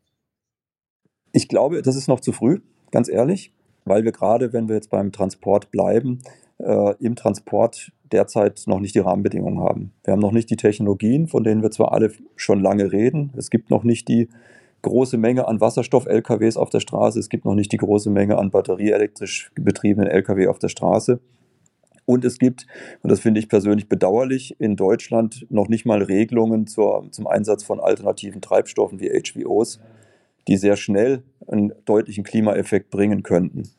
Ich 1.36 1.48
glaube, 1.48 1.82
das 1.82 1.96
ist 1.96 2.06
noch 2.06 2.20
zu 2.20 2.30
früh, 2.30 2.60
ganz 2.92 3.08
ehrlich, 3.08 3.52
weil 3.84 4.04
wir 4.04 4.12
gerade, 4.12 4.52
wenn 4.52 4.68
wir 4.68 4.76
jetzt 4.76 4.90
beim 4.90 5.10
Transport 5.10 5.72
bleiben, 5.72 6.20
äh, 6.58 6.94
im 7.00 7.16
Transport 7.16 7.90
derzeit 8.12 8.62
noch 8.66 8.78
nicht 8.78 8.94
die 8.94 9.00
Rahmenbedingungen 9.00 9.58
haben. 9.58 9.90
Wir 10.04 10.12
haben 10.12 10.20
noch 10.20 10.30
nicht 10.30 10.48
die 10.48 10.56
Technologien, 10.56 11.26
von 11.26 11.42
denen 11.42 11.60
wir 11.60 11.72
zwar 11.72 11.90
alle 11.90 12.12
schon 12.36 12.60
lange 12.60 12.92
reden. 12.92 13.32
Es 13.36 13.50
gibt 13.50 13.68
noch 13.68 13.82
nicht 13.82 14.06
die 14.06 14.28
große 14.82 15.18
Menge 15.18 15.48
an 15.48 15.60
Wasserstoff-LKWs 15.60 16.56
auf 16.56 16.70
der 16.70 16.78
Straße. 16.78 17.18
Es 17.18 17.28
gibt 17.28 17.44
noch 17.44 17.56
nicht 17.56 17.72
die 17.72 17.78
große 17.78 18.10
Menge 18.10 18.38
an 18.38 18.52
batterieelektrisch 18.52 19.50
betriebenen 19.56 20.08
LKW 20.08 20.46
auf 20.46 20.60
der 20.60 20.68
Straße. 20.68 21.18
Und 22.06 22.24
es 22.24 22.38
gibt, 22.38 22.68
und 23.02 23.10
das 23.10 23.18
finde 23.18 23.40
ich 23.40 23.48
persönlich 23.48 23.88
bedauerlich, 23.88 24.54
in 24.60 24.76
Deutschland 24.76 25.46
noch 25.50 25.66
nicht 25.66 25.84
mal 25.84 26.00
Regelungen 26.00 26.68
zur, 26.68 27.08
zum 27.10 27.26
Einsatz 27.26 27.64
von 27.64 27.80
alternativen 27.80 28.40
Treibstoffen 28.40 29.00
wie 29.00 29.10
HVOs 29.10 29.80
die 30.48 30.56
sehr 30.56 30.76
schnell 30.76 31.22
einen 31.46 31.72
deutlichen 31.84 32.24
Klimaeffekt 32.24 32.90
bringen 32.90 33.22
könnten. 33.22 33.70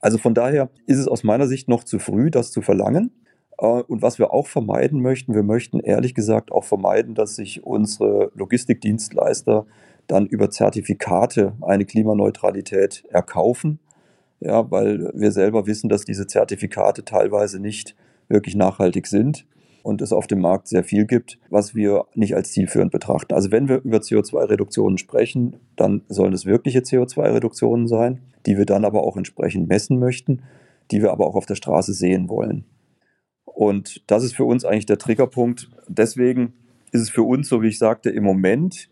Also 0.00 0.18
von 0.18 0.34
daher 0.34 0.70
ist 0.86 0.98
es 0.98 1.08
aus 1.08 1.24
meiner 1.24 1.46
Sicht 1.46 1.68
noch 1.68 1.84
zu 1.84 1.98
früh, 1.98 2.30
das 2.30 2.50
zu 2.52 2.62
verlangen. 2.62 3.12
Äh, 3.58 3.66
und 3.66 4.02
was 4.02 4.18
wir 4.18 4.32
auch 4.32 4.46
vermeiden 4.46 5.02
möchten, 5.02 5.34
wir 5.34 5.42
möchten 5.42 5.80
ehrlich 5.80 6.14
gesagt 6.14 6.50
auch 6.52 6.64
vermeiden, 6.64 7.14
dass 7.14 7.36
sich 7.36 7.64
unsere 7.64 8.32
Logistikdienstleister 8.34 9.66
dann 10.06 10.26
über 10.26 10.50
Zertifikate 10.50 11.54
eine 11.60 11.84
Klimaneutralität 11.84 13.04
erkaufen. 13.10 13.78
Ja, 14.40 14.70
weil 14.70 15.12
wir 15.14 15.32
selber 15.32 15.66
wissen, 15.66 15.90
dass 15.90 16.06
diese 16.06 16.26
Zertifikate 16.26 17.04
teilweise 17.04 17.60
nicht 17.60 17.94
wirklich 18.28 18.56
nachhaltig 18.56 19.06
sind 19.06 19.46
und 19.82 20.02
es 20.02 20.12
auf 20.12 20.26
dem 20.26 20.40
Markt 20.40 20.68
sehr 20.68 20.84
viel 20.84 21.06
gibt, 21.06 21.38
was 21.48 21.74
wir 21.74 22.06
nicht 22.14 22.34
als 22.34 22.52
zielführend 22.52 22.92
betrachten. 22.92 23.34
Also 23.34 23.50
wenn 23.50 23.68
wir 23.68 23.82
über 23.82 23.98
CO2-Reduktionen 23.98 24.98
sprechen, 24.98 25.56
dann 25.76 26.02
sollen 26.08 26.32
es 26.32 26.46
wirkliche 26.46 26.80
CO2-Reduktionen 26.80 27.88
sein, 27.88 28.20
die 28.46 28.58
wir 28.58 28.66
dann 28.66 28.84
aber 28.84 29.02
auch 29.02 29.16
entsprechend 29.16 29.68
messen 29.68 29.98
möchten, 29.98 30.42
die 30.90 31.02
wir 31.02 31.12
aber 31.12 31.26
auch 31.26 31.34
auf 31.34 31.46
der 31.46 31.54
Straße 31.54 31.92
sehen 31.92 32.28
wollen. 32.28 32.64
Und 33.44 34.02
das 34.06 34.24
ist 34.24 34.34
für 34.34 34.44
uns 34.44 34.64
eigentlich 34.64 34.86
der 34.86 34.98
Triggerpunkt. 34.98 35.70
Deswegen 35.88 36.54
ist 36.92 37.02
es 37.02 37.10
für 37.10 37.22
uns, 37.22 37.48
so 37.48 37.62
wie 37.62 37.68
ich 37.68 37.78
sagte, 37.78 38.10
im 38.10 38.24
Moment 38.24 38.88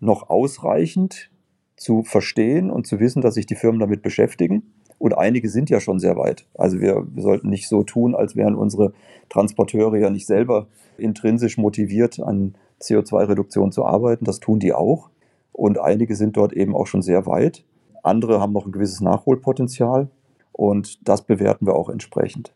noch 0.00 0.30
ausreichend 0.30 1.30
zu 1.76 2.02
verstehen 2.02 2.70
und 2.70 2.86
zu 2.86 3.00
wissen, 3.00 3.22
dass 3.22 3.34
sich 3.34 3.46
die 3.46 3.54
Firmen 3.54 3.80
damit 3.80 4.02
beschäftigen. 4.02 4.74
Und 5.02 5.18
einige 5.18 5.48
sind 5.48 5.68
ja 5.68 5.80
schon 5.80 5.98
sehr 5.98 6.16
weit. 6.16 6.46
Also 6.54 6.78
wir, 6.78 7.04
wir 7.12 7.24
sollten 7.24 7.48
nicht 7.48 7.66
so 7.66 7.82
tun, 7.82 8.14
als 8.14 8.36
wären 8.36 8.54
unsere 8.54 8.92
Transporteure 9.30 9.96
ja 9.96 10.10
nicht 10.10 10.26
selber 10.26 10.68
intrinsisch 10.96 11.58
motiviert, 11.58 12.20
an 12.20 12.54
CO2-Reduktion 12.80 13.72
zu 13.72 13.84
arbeiten. 13.84 14.24
Das 14.24 14.38
tun 14.38 14.60
die 14.60 14.72
auch. 14.72 15.10
Und 15.50 15.80
einige 15.80 16.14
sind 16.14 16.36
dort 16.36 16.52
eben 16.52 16.76
auch 16.76 16.86
schon 16.86 17.02
sehr 17.02 17.26
weit. 17.26 17.64
Andere 18.04 18.38
haben 18.38 18.52
noch 18.52 18.64
ein 18.64 18.70
gewisses 18.70 19.00
Nachholpotenzial. 19.00 20.08
Und 20.52 21.08
das 21.08 21.22
bewerten 21.22 21.66
wir 21.66 21.74
auch 21.74 21.88
entsprechend. 21.88 22.54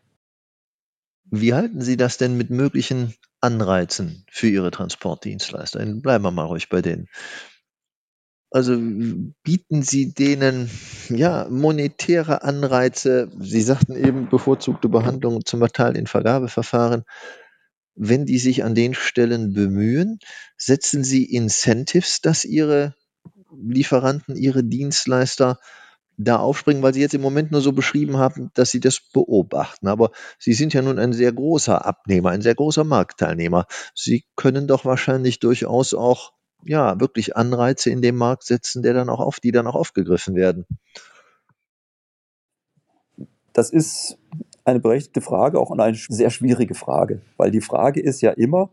Wie 1.29 1.53
halten 1.53 1.81
Sie 1.81 1.97
das 1.97 2.17
denn 2.17 2.37
mit 2.37 2.49
möglichen 2.49 3.13
Anreizen 3.41 4.23
für 4.31 4.47
Ihre 4.47 4.71
Transportdienstleister? 4.71 5.85
Bleiben 5.85 6.23
wir 6.23 6.31
mal 6.31 6.45
ruhig 6.45 6.69
bei 6.69 6.81
denen. 6.81 7.09
Also 8.49 8.77
bieten 9.43 9.83
Sie 9.83 10.13
denen 10.13 10.69
ja 11.09 11.47
monetäre 11.49 12.43
Anreize? 12.43 13.29
Sie 13.39 13.61
sagten 13.61 13.95
eben 13.95 14.29
bevorzugte 14.29 14.87
Behandlung 14.87 15.45
zum 15.45 15.67
Teil 15.67 15.97
in 15.97 16.07
Vergabeverfahren. 16.07 17.03
Wenn 17.95 18.25
die 18.25 18.39
sich 18.39 18.63
an 18.63 18.75
den 18.75 18.93
Stellen 18.93 19.53
bemühen, 19.53 20.19
setzen 20.55 21.03
Sie 21.03 21.25
Incentives, 21.25 22.21
dass 22.21 22.45
Ihre 22.45 22.95
Lieferanten, 23.51 24.35
Ihre 24.35 24.63
Dienstleister 24.63 25.59
da 26.17 26.37
aufspringen, 26.37 26.81
weil 26.83 26.93
Sie 26.93 27.01
jetzt 27.01 27.15
im 27.15 27.21
Moment 27.21 27.51
nur 27.51 27.61
so 27.61 27.73
beschrieben 27.73 28.17
haben, 28.17 28.49
dass 28.53 28.71
Sie 28.71 28.79
das 28.79 29.01
beobachten. 29.13 29.87
Aber 29.87 30.11
Sie 30.39 30.53
sind 30.53 30.73
ja 30.73 30.81
nun 30.81 30.99
ein 30.99 31.11
sehr 31.11 31.33
großer 31.33 31.85
Abnehmer, 31.85 32.29
ein 32.29 32.41
sehr 32.41 32.55
großer 32.55 32.83
Marktteilnehmer. 32.83 33.65
Sie 33.93 34.25
können 34.35 34.67
doch 34.67 34.85
wahrscheinlich 34.85 35.39
durchaus 35.39 35.93
auch 35.93 36.36
ja, 36.67 36.99
wirklich 36.99 37.35
Anreize 37.35 37.89
in 37.89 38.01
dem 38.01 38.17
Markt 38.17 38.43
setzen, 38.43 38.83
der 38.83 38.93
dann 38.93 39.09
auch 39.09 39.19
auf, 39.19 39.39
die 39.39 39.51
dann 39.51 39.67
auch 39.67 39.75
aufgegriffen 39.75 40.35
werden? 40.35 40.65
Das 43.53 43.71
ist 43.71 44.17
eine 44.65 44.79
berechtigte 44.79 45.21
Frage, 45.21 45.59
auch 45.59 45.71
eine 45.71 45.95
sehr 45.95 46.29
schwierige 46.29 46.75
Frage, 46.75 47.21
weil 47.37 47.51
die 47.51 47.61
Frage 47.61 48.01
ist 48.01 48.21
ja 48.21 48.31
immer, 48.31 48.69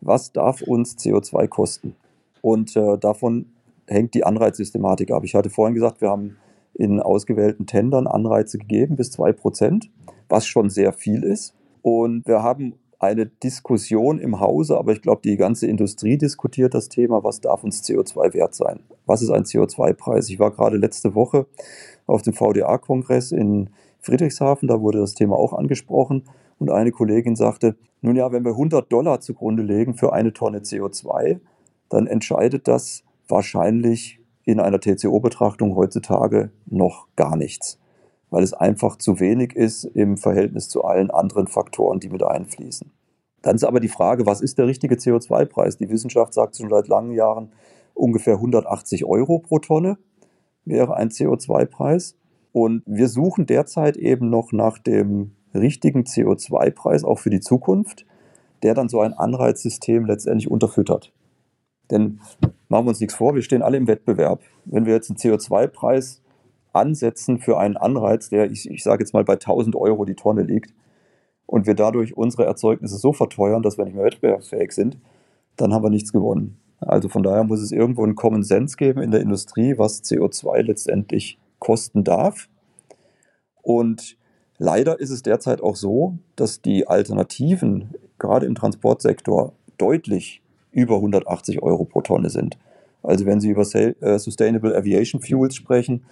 was 0.00 0.32
darf 0.32 0.60
uns 0.62 0.96
CO2 0.98 1.46
kosten? 1.48 1.96
Und 2.42 2.74
äh, 2.76 2.98
davon 2.98 3.46
hängt 3.86 4.14
die 4.14 4.24
Anreizsystematik 4.24 5.10
ab. 5.10 5.24
Ich 5.24 5.34
hatte 5.34 5.50
vorhin 5.50 5.74
gesagt, 5.74 6.00
wir 6.00 6.10
haben 6.10 6.36
in 6.74 7.00
ausgewählten 7.00 7.66
Tendern 7.66 8.06
Anreize 8.06 8.58
gegeben 8.58 8.96
bis 8.96 9.10
2%, 9.12 9.88
was 10.28 10.46
schon 10.46 10.70
sehr 10.70 10.92
viel 10.92 11.22
ist. 11.22 11.54
Und 11.82 12.26
wir 12.26 12.42
haben 12.42 12.74
eine 13.00 13.26
Diskussion 13.26 14.18
im 14.18 14.40
Hause, 14.40 14.76
aber 14.76 14.92
ich 14.92 15.00
glaube, 15.00 15.22
die 15.24 15.38
ganze 15.38 15.66
Industrie 15.66 16.18
diskutiert 16.18 16.74
das 16.74 16.90
Thema, 16.90 17.24
was 17.24 17.40
darf 17.40 17.64
uns 17.64 17.82
CO2 17.82 18.34
wert 18.34 18.54
sein? 18.54 18.80
Was 19.06 19.22
ist 19.22 19.30
ein 19.30 19.44
CO2-Preis? 19.44 20.28
Ich 20.28 20.38
war 20.38 20.50
gerade 20.50 20.76
letzte 20.76 21.14
Woche 21.14 21.46
auf 22.06 22.20
dem 22.20 22.34
VDA-Kongress 22.34 23.32
in 23.32 23.70
Friedrichshafen, 24.00 24.68
da 24.68 24.80
wurde 24.80 24.98
das 24.98 25.14
Thema 25.14 25.36
auch 25.36 25.54
angesprochen 25.54 26.24
und 26.58 26.70
eine 26.70 26.92
Kollegin 26.92 27.36
sagte, 27.36 27.76
nun 28.02 28.16
ja, 28.16 28.32
wenn 28.32 28.44
wir 28.44 28.52
100 28.52 28.92
Dollar 28.92 29.20
zugrunde 29.20 29.62
legen 29.62 29.94
für 29.94 30.12
eine 30.12 30.34
Tonne 30.34 30.58
CO2, 30.58 31.40
dann 31.88 32.06
entscheidet 32.06 32.68
das 32.68 33.02
wahrscheinlich 33.28 34.20
in 34.44 34.60
einer 34.60 34.80
TCO-Betrachtung 34.80 35.74
heutzutage 35.74 36.50
noch 36.66 37.08
gar 37.16 37.36
nichts 37.36 37.79
weil 38.30 38.42
es 38.42 38.54
einfach 38.54 38.96
zu 38.96 39.20
wenig 39.20 39.54
ist 39.54 39.84
im 39.84 40.16
Verhältnis 40.16 40.68
zu 40.68 40.84
allen 40.84 41.10
anderen 41.10 41.46
Faktoren, 41.46 42.00
die 42.00 42.08
mit 42.08 42.22
einfließen. 42.22 42.90
Dann 43.42 43.56
ist 43.56 43.64
aber 43.64 43.80
die 43.80 43.88
Frage, 43.88 44.26
was 44.26 44.40
ist 44.40 44.58
der 44.58 44.66
richtige 44.66 44.96
CO2-Preis? 44.96 45.78
Die 45.78 45.88
Wissenschaft 45.88 46.34
sagt 46.34 46.56
schon 46.56 46.70
seit 46.70 46.88
langen 46.88 47.12
Jahren, 47.12 47.52
ungefähr 47.94 48.34
180 48.34 49.04
Euro 49.04 49.38
pro 49.38 49.58
Tonne 49.58 49.98
wäre 50.64 50.96
ein 50.96 51.10
CO2-Preis. 51.10 52.16
Und 52.52 52.82
wir 52.86 53.08
suchen 53.08 53.46
derzeit 53.46 53.96
eben 53.96 54.28
noch 54.28 54.52
nach 54.52 54.78
dem 54.78 55.32
richtigen 55.54 56.02
CO2-Preis, 56.02 57.04
auch 57.04 57.18
für 57.18 57.30
die 57.30 57.40
Zukunft, 57.40 58.04
der 58.62 58.74
dann 58.74 58.88
so 58.88 59.00
ein 59.00 59.14
Anreizsystem 59.14 60.04
letztendlich 60.04 60.50
unterfüttert. 60.50 61.12
Denn 61.90 62.20
machen 62.68 62.84
wir 62.84 62.90
uns 62.90 63.00
nichts 63.00 63.14
vor, 63.14 63.34
wir 63.34 63.42
stehen 63.42 63.62
alle 63.62 63.76
im 63.76 63.88
Wettbewerb. 63.88 64.42
Wenn 64.64 64.86
wir 64.86 64.94
jetzt 64.94 65.10
einen 65.10 65.16
CO2-Preis 65.16 66.22
ansetzen 66.72 67.38
für 67.38 67.58
einen 67.58 67.76
Anreiz, 67.76 68.28
der, 68.28 68.50
ich, 68.50 68.70
ich 68.70 68.82
sage 68.82 69.02
jetzt 69.02 69.12
mal, 69.12 69.24
bei 69.24 69.34
1000 69.34 69.76
Euro 69.76 70.04
die 70.04 70.14
Tonne 70.14 70.42
liegt 70.42 70.72
und 71.46 71.66
wir 71.66 71.74
dadurch 71.74 72.16
unsere 72.16 72.44
Erzeugnisse 72.44 72.96
so 72.96 73.12
verteuern, 73.12 73.62
dass 73.62 73.78
wir 73.78 73.84
nicht 73.84 73.96
mehr 73.96 74.04
wettbewerbsfähig 74.04 74.72
sind, 74.72 74.98
dann 75.56 75.74
haben 75.74 75.82
wir 75.82 75.90
nichts 75.90 76.12
gewonnen. 76.12 76.58
Also 76.78 77.08
von 77.08 77.22
daher 77.22 77.44
muss 77.44 77.60
es 77.60 77.72
irgendwo 77.72 78.04
einen 78.04 78.14
Common 78.14 78.42
Sense 78.42 78.76
geben 78.76 79.02
in 79.02 79.10
der 79.10 79.20
Industrie, 79.20 79.76
was 79.76 80.02
CO2 80.02 80.62
letztendlich 80.62 81.38
kosten 81.58 82.04
darf. 82.04 82.48
Und 83.62 84.16
leider 84.58 84.98
ist 84.98 85.10
es 85.10 85.22
derzeit 85.22 85.62
auch 85.62 85.76
so, 85.76 86.18
dass 86.36 86.62
die 86.62 86.88
Alternativen 86.88 87.94
gerade 88.18 88.46
im 88.46 88.54
Transportsektor 88.54 89.52
deutlich 89.76 90.42
über 90.72 90.96
180 90.96 91.62
Euro 91.62 91.84
pro 91.84 92.00
Tonne 92.00 92.30
sind. 92.30 92.58
Also 93.02 93.26
wenn 93.26 93.40
Sie 93.40 93.50
über 93.50 93.62
äh, 93.74 94.18
Sustainable 94.18 94.76
Aviation 94.76 95.20
Fuels 95.20 95.54
sprechen, 95.54 96.04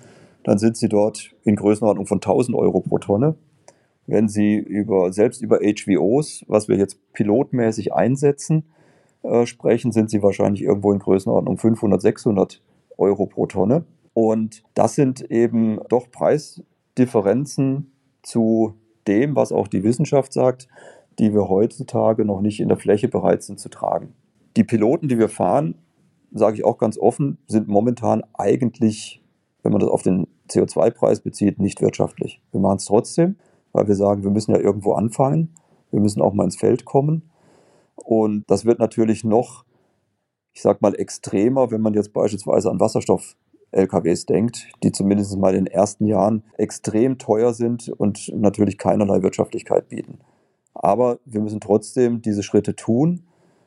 dann 0.44 0.58
sind 0.58 0.76
sie 0.76 0.88
dort 0.88 1.34
in 1.44 1.56
Größenordnung 1.56 2.06
von 2.06 2.18
1000 2.18 2.56
Euro 2.56 2.80
pro 2.80 2.98
Tonne. 2.98 3.34
Wenn 4.06 4.28
Sie 4.28 4.56
über, 4.56 5.12
selbst 5.12 5.42
über 5.42 5.58
HVOs, 5.58 6.44
was 6.48 6.66
wir 6.66 6.76
jetzt 6.78 6.98
pilotmäßig 7.12 7.92
einsetzen, 7.92 8.64
äh, 9.22 9.44
sprechen, 9.44 9.92
sind 9.92 10.08
sie 10.08 10.22
wahrscheinlich 10.22 10.62
irgendwo 10.62 10.92
in 10.92 10.98
Größenordnung 10.98 11.58
500, 11.58 12.00
600 12.00 12.62
Euro 12.96 13.26
pro 13.26 13.46
Tonne. 13.46 13.84
Und 14.14 14.62
das 14.74 14.94
sind 14.94 15.30
eben 15.30 15.78
doch 15.90 16.10
Preisdifferenzen 16.10 17.92
zu 18.22 18.74
dem, 19.06 19.36
was 19.36 19.52
auch 19.52 19.68
die 19.68 19.84
Wissenschaft 19.84 20.32
sagt, 20.32 20.68
die 21.18 21.34
wir 21.34 21.48
heutzutage 21.48 22.24
noch 22.24 22.40
nicht 22.40 22.60
in 22.60 22.68
der 22.68 22.78
Fläche 22.78 23.08
bereit 23.08 23.42
sind 23.42 23.58
zu 23.60 23.68
tragen. 23.68 24.14
Die 24.56 24.64
Piloten, 24.64 25.08
die 25.08 25.18
wir 25.18 25.28
fahren, 25.28 25.74
sage 26.32 26.56
ich 26.56 26.64
auch 26.64 26.78
ganz 26.78 26.98
offen, 26.98 27.38
sind 27.46 27.68
momentan 27.68 28.22
eigentlich 28.34 29.22
wenn 29.68 29.72
man 29.72 29.80
das 29.80 29.90
auf 29.90 30.02
den 30.02 30.26
CO2-Preis 30.48 31.20
bezieht, 31.20 31.58
nicht 31.58 31.82
wirtschaftlich. 31.82 32.40
Wir 32.52 32.60
machen 32.60 32.78
es 32.78 32.86
trotzdem, 32.86 33.36
weil 33.72 33.86
wir 33.86 33.96
sagen, 33.96 34.22
wir 34.22 34.30
müssen 34.30 34.52
ja 34.52 34.58
irgendwo 34.58 34.94
anfangen. 34.94 35.54
Wir 35.90 36.00
müssen 36.00 36.22
auch 36.22 36.32
mal 36.32 36.44
ins 36.44 36.56
Feld 36.56 36.86
kommen. 36.86 37.30
Und 37.96 38.50
das 38.50 38.64
wird 38.64 38.78
natürlich 38.78 39.24
noch, 39.24 39.66
ich 40.54 40.62
sag 40.62 40.80
mal, 40.80 40.94
extremer, 40.94 41.70
wenn 41.70 41.82
man 41.82 41.92
jetzt 41.92 42.14
beispielsweise 42.14 42.70
an 42.70 42.80
Wasserstoff-LKWs 42.80 44.24
denkt, 44.24 44.68
die 44.82 44.90
zumindest 44.90 45.36
mal 45.36 45.54
in 45.54 45.66
den 45.66 45.74
ersten 45.74 46.06
Jahren 46.06 46.44
extrem 46.56 47.18
teuer 47.18 47.52
sind 47.52 47.90
und 47.90 48.32
natürlich 48.34 48.78
keinerlei 48.78 49.22
Wirtschaftlichkeit 49.22 49.90
bieten. 49.90 50.20
Aber 50.72 51.18
wir 51.26 51.42
müssen 51.42 51.60
trotzdem 51.60 52.22
diese 52.22 52.42
Schritte 52.42 52.74
tun. 52.74 53.24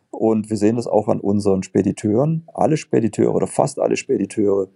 Und 0.09 0.49
wir 0.49 0.57
sehen 0.57 0.77
das 0.77 0.87
auch 0.87 1.07
an 1.09 1.19
unseren 1.19 1.61
Spediteuren. 1.61 2.47
Alle 2.55 2.75
Spediteure 2.75 3.35
oder 3.35 3.45
fast 3.45 3.79
alle 3.79 3.97
Spediteure 3.97 4.67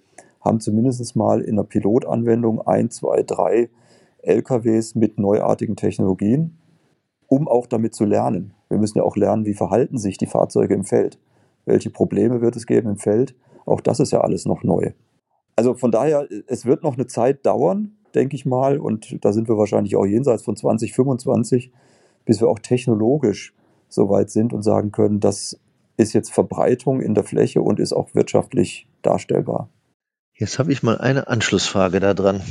haben 0.46 0.60
zumindest 0.60 1.16
mal 1.16 1.42
in 1.42 1.56
der 1.56 1.64
Pilotanwendung 1.64 2.62
ein, 2.62 2.92
zwei, 2.92 3.24
drei 3.24 3.70
LKWs 4.22 4.96
mit 4.96 5.20
neuartigen 5.20 5.76
Technologien, 5.76 6.58
um 7.28 7.48
auch 7.48 7.66
damit 7.68 7.96
zu 7.96 8.06
lernen. 8.06 8.54
Wir 8.70 8.78
müssen 8.78 9.00
ja 9.00 9.04
auch 9.04 9.18
lernen, 9.18 9.46
wie 9.46 9.54
verhalten 9.54 9.98
sich 9.98 10.18
die 10.18 10.28
Fahrzeuge 10.28 10.76
im 10.76 10.84
Feld. 10.84 11.20
Welche 11.66 11.90
Probleme 11.90 12.42
wird 12.42 12.56
es 12.56 12.68
geben 12.68 12.90
im 12.90 12.98
Feld? 12.98 13.36
Auch 13.66 13.82
das 13.82 14.00
ist 14.00 14.12
ja 14.12 14.22
alles 14.22 14.46
noch 14.46 14.64
neu. 14.64 14.92
Also 15.56 15.74
von 15.74 15.92
daher, 15.92 16.28
es 16.48 16.66
wird 16.66 16.84
noch 16.84 16.96
eine 16.96 17.08
Zeit 17.08 17.46
dauern, 17.46 17.98
denke 18.14 18.36
ich 18.36 18.46
mal, 18.46 18.78
und 18.78 19.24
da 19.26 19.34
sind 19.34 19.48
wir 19.48 19.58
wahrscheinlich 19.58 19.96
auch 19.96 20.06
jenseits 20.06 20.44
von 20.44 20.56
2025, 20.56 21.72
bis 22.26 22.42
wir 22.42 22.50
auch 22.50 22.60
technologisch 22.60 23.54
so 23.88 24.10
weit 24.10 24.30
sind 24.30 24.54
und 24.54 24.64
sagen 24.64 24.92
können, 24.92 25.20
das 25.20 25.60
ist 25.98 26.14
jetzt 26.14 26.32
Verbreitung 26.32 27.02
in 27.02 27.14
der 27.14 27.24
Fläche 27.24 27.62
und 27.62 27.80
ist 27.80 27.94
auch 27.94 28.14
wirtschaftlich 28.14 28.90
darstellbar. 29.02 29.70
Jetzt 30.38 30.60
habe 30.60 30.72
ich 30.72 30.84
mal 30.84 30.98
eine 30.98 31.28
Anschlussfrage 31.28 32.00
da 32.00 32.14
dran. 32.14 32.44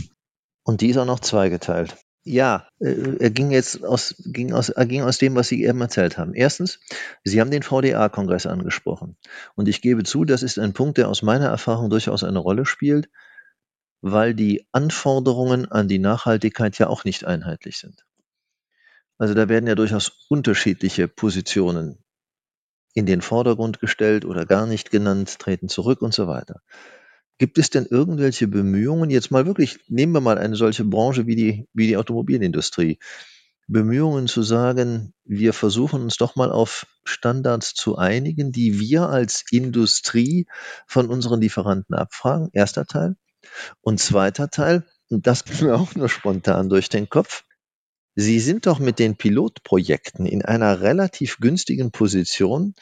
Und 0.63 0.81
die 0.81 0.89
ist 0.89 0.97
auch 0.97 1.05
noch 1.05 1.21
zweigeteilt. 1.21 1.97
Ja, 2.27 2.67
äh, 2.81 3.19
er 3.21 3.31
ging 3.31 3.51
jetzt 3.51 3.85
aus, 3.85 4.15
ging 4.25 4.55
aus, 4.55 4.71
er 4.71 4.87
ging 4.87 5.03
aus 5.03 5.19
dem, 5.19 5.35
was 5.35 5.49
Sie 5.49 5.63
eben 5.63 5.81
erzählt 5.83 6.17
haben. 6.17 6.33
Erstens, 6.33 6.81
Sie 7.23 7.41
haben 7.41 7.51
den 7.51 7.63
VDA-Kongress 7.63 8.47
angesprochen. 8.47 9.19
Und 9.55 9.69
ich 9.69 9.83
gebe 9.83 10.05
zu, 10.05 10.25
das 10.25 10.43
ist 10.43 10.59
ein 10.59 10.73
Punkt, 10.73 10.97
der 10.97 11.11
aus 11.11 11.21
meiner 11.21 11.49
Erfahrung 11.49 11.91
durchaus 11.91 12.25
eine 12.25 12.39
Rolle 12.39 12.65
spielt, 12.65 13.11
weil 14.01 14.35
die 14.35 14.67
Anforderungen 14.73 15.71
an 15.71 15.87
die 15.87 15.99
Nachhaltigkeit 15.99 16.79
ja 16.79 16.87
auch 16.87 17.05
nicht 17.05 17.27
einheitlich 17.27 17.77
sind. 17.77 18.07
Also 19.19 19.35
da 19.35 19.51
werden 19.51 19.67
ja 19.67 19.75
durchaus 19.75 20.27
unterschiedliche 20.31 21.09
Positionen 21.09 22.03
in 22.95 23.05
den 23.05 23.21
Vordergrund 23.21 23.81
gestellt 23.81 24.25
oder 24.25 24.47
gar 24.47 24.67
nicht 24.67 24.91
genannt, 24.91 25.39
treten 25.39 25.69
zurück 25.69 26.01
und 26.01 26.15
so 26.15 26.27
weiter. 26.27 26.63
Gibt 27.39 27.59
es 27.59 27.71
denn 27.71 27.87
irgendwelche 27.87 28.47
Bemühungen, 28.47 29.11
jetzt 29.11 29.31
mal 29.31 29.47
wirklich, 29.47 29.81
nehmen 29.89 30.13
wir 30.13 30.21
mal 30.21 30.39
eine 30.39 30.57
solche 30.57 30.85
Branche 30.85 31.27
wie 31.27 31.35
die, 31.35 31.69
wie 31.73 31.89
die 31.89 31.97
Automobilindustrie, 31.97 32.99
Bemühungen 33.67 34.29
zu 34.29 34.43
sagen, 34.43 35.15
wir 35.25 35.53
versuchen 35.53 36.03
uns 36.03 36.17
doch 36.17 36.37
mal 36.37 36.53
auf 36.53 36.87
Standards 37.05 37.75
zu 37.75 37.97
einigen, 37.97 38.53
die 38.53 38.79
wir 38.79 39.09
als 39.09 39.45
Industrie 39.51 40.47
von 40.87 41.09
unseren 41.09 41.41
Lieferanten 41.41 41.95
abfragen. 41.95 42.51
Erster 42.53 42.85
Teil. 42.85 43.17
Und 43.81 44.01
zweiter 44.01 44.51
Teil, 44.51 44.85
und 45.09 45.27
das 45.27 45.45
ging 45.45 45.67
mir 45.67 45.75
auch 45.77 45.95
nur 45.95 46.09
spontan 46.09 46.69
durch 46.69 46.89
den 46.89 47.09
Kopf. 47.09 47.45
Sie 48.15 48.39
sind 48.39 48.67
doch 48.67 48.79
mit 48.79 48.99
den 48.99 49.17
Pilotprojekten 49.17 50.27
in 50.27 50.45
einer 50.45 50.81
relativ 50.81 51.39
günstigen 51.39 51.91
Position, 51.91 52.75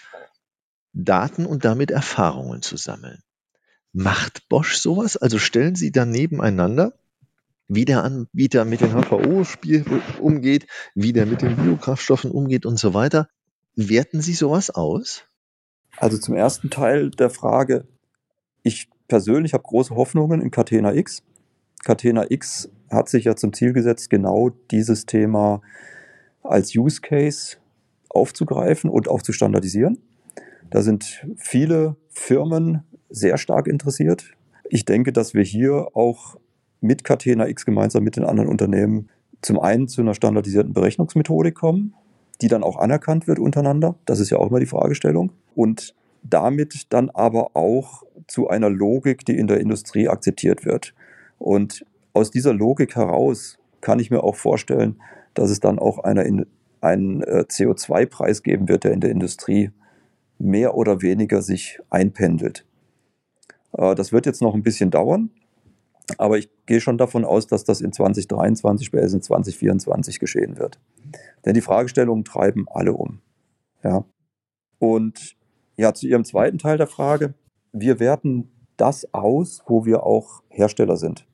Daten 0.92 1.46
und 1.46 1.64
damit 1.64 1.90
Erfahrungen 1.90 2.60
zu 2.60 2.76
sammeln. 2.76 3.22
Macht 3.92 4.48
Bosch 4.48 4.76
sowas? 4.76 5.16
Also 5.16 5.38
stellen 5.38 5.74
Sie 5.74 5.92
dann 5.92 6.10
nebeneinander, 6.10 6.94
wie 7.68 7.84
der 7.84 8.04
Anbieter 8.04 8.64
mit 8.64 8.80
dem 8.80 8.92
HVO-Spiel 8.92 9.84
umgeht, 10.20 10.66
wie 10.94 11.12
der 11.12 11.26
mit 11.26 11.42
den 11.42 11.56
Biokraftstoffen 11.56 12.30
umgeht 12.30 12.66
und 12.66 12.78
so 12.78 12.94
weiter. 12.94 13.28
Werten 13.76 14.20
Sie 14.20 14.34
sowas 14.34 14.70
aus? 14.70 15.24
Also 15.98 16.18
zum 16.18 16.34
ersten 16.34 16.70
Teil 16.70 17.10
der 17.10 17.30
Frage, 17.30 17.86
ich 18.62 18.88
persönlich 19.08 19.52
habe 19.52 19.64
große 19.64 19.94
Hoffnungen 19.94 20.40
in 20.40 20.50
Catena 20.50 20.94
X. 20.94 21.22
Catena 21.84 22.30
X 22.30 22.70
hat 22.90 23.08
sich 23.08 23.24
ja 23.24 23.36
zum 23.36 23.52
Ziel 23.52 23.72
gesetzt, 23.72 24.10
genau 24.10 24.50
dieses 24.70 25.06
Thema 25.06 25.60
als 26.42 26.74
Use 26.74 27.00
Case 27.00 27.56
aufzugreifen 28.08 28.90
und 28.90 29.08
auch 29.08 29.22
zu 29.22 29.32
standardisieren. 29.32 29.98
Da 30.70 30.82
sind 30.82 31.26
viele 31.36 31.96
Firmen 32.08 32.84
sehr 33.12 33.38
stark 33.38 33.68
interessiert. 33.68 34.24
Ich 34.68 34.84
denke, 34.84 35.12
dass 35.12 35.34
wir 35.34 35.44
hier 35.44 35.88
auch 35.94 36.36
mit 36.80 37.04
Catena 37.04 37.46
X 37.46 37.64
gemeinsam 37.64 38.02
mit 38.02 38.16
den 38.16 38.24
anderen 38.24 38.48
Unternehmen 38.48 39.08
zum 39.40 39.60
einen 39.60 39.88
zu 39.88 40.00
einer 40.00 40.14
standardisierten 40.14 40.72
Berechnungsmethodik 40.72 41.54
kommen, 41.54 41.94
die 42.40 42.48
dann 42.48 42.62
auch 42.62 42.76
anerkannt 42.76 43.26
wird 43.26 43.38
untereinander. 43.38 43.96
Das 44.04 44.20
ist 44.20 44.30
ja 44.30 44.38
auch 44.38 44.48
immer 44.48 44.60
die 44.60 44.66
Fragestellung. 44.66 45.32
Und 45.54 45.94
damit 46.22 46.92
dann 46.92 47.10
aber 47.10 47.56
auch 47.56 48.04
zu 48.26 48.48
einer 48.48 48.70
Logik, 48.70 49.24
die 49.24 49.36
in 49.36 49.46
der 49.46 49.60
Industrie 49.60 50.08
akzeptiert 50.08 50.64
wird. 50.64 50.94
Und 51.38 51.84
aus 52.12 52.30
dieser 52.30 52.54
Logik 52.54 52.96
heraus 52.96 53.58
kann 53.80 53.98
ich 53.98 54.10
mir 54.10 54.22
auch 54.22 54.36
vorstellen, 54.36 55.00
dass 55.34 55.50
es 55.50 55.60
dann 55.60 55.78
auch 55.78 55.98
eine, 55.98 56.46
einen 56.80 57.22
äh, 57.22 57.44
CO2-Preis 57.48 58.42
geben 58.42 58.68
wird, 58.68 58.84
der 58.84 58.92
in 58.92 59.00
der 59.00 59.10
Industrie 59.10 59.70
mehr 60.38 60.74
oder 60.74 61.02
weniger 61.02 61.42
sich 61.42 61.80
einpendelt. 61.90 62.64
Äh, 63.76 63.94
das 63.94 64.12
wird 64.12 64.26
jetzt 64.26 64.42
noch 64.42 64.54
ein 64.54 64.62
bisschen 64.62 64.90
dauern, 64.90 65.30
aber 66.18 66.38
ich 66.38 66.50
gehe 66.66 66.80
schon 66.80 66.98
davon 66.98 67.24
aus, 67.24 67.46
dass 67.46 67.64
das 67.64 67.80
in 67.80 67.92
2023, 67.92 68.86
spätestens 68.86 69.26
2024 69.26 70.18
geschehen 70.18 70.58
wird. 70.58 70.80
Denn 71.44 71.54
die 71.54 71.60
Fragestellungen 71.60 72.24
treiben 72.24 72.66
alle 72.68 72.92
um. 72.92 73.20
Ja. 73.82 74.04
Und 74.78 75.36
ja, 75.76 75.94
zu 75.94 76.06
Ihrem 76.06 76.24
zweiten 76.24 76.58
Teil 76.58 76.76
der 76.76 76.86
Frage. 76.86 77.34
Wir 77.72 77.98
werten 78.00 78.50
das 78.76 79.12
aus, 79.14 79.62
wo 79.66 79.84
wir 79.84 80.04
auch 80.04 80.42
Hersteller 80.48 80.96
sind. 80.96 81.26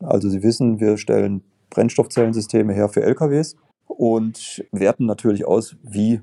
Also 0.00 0.28
Sie 0.28 0.42
wissen, 0.42 0.80
wir 0.80 0.98
stellen 0.98 1.42
Brennstoffzellensysteme 1.70 2.72
her 2.72 2.88
für 2.88 3.02
LKWs 3.02 3.56
und 3.86 4.64
werten 4.72 5.06
natürlich 5.06 5.46
aus, 5.46 5.76
wie 5.82 6.20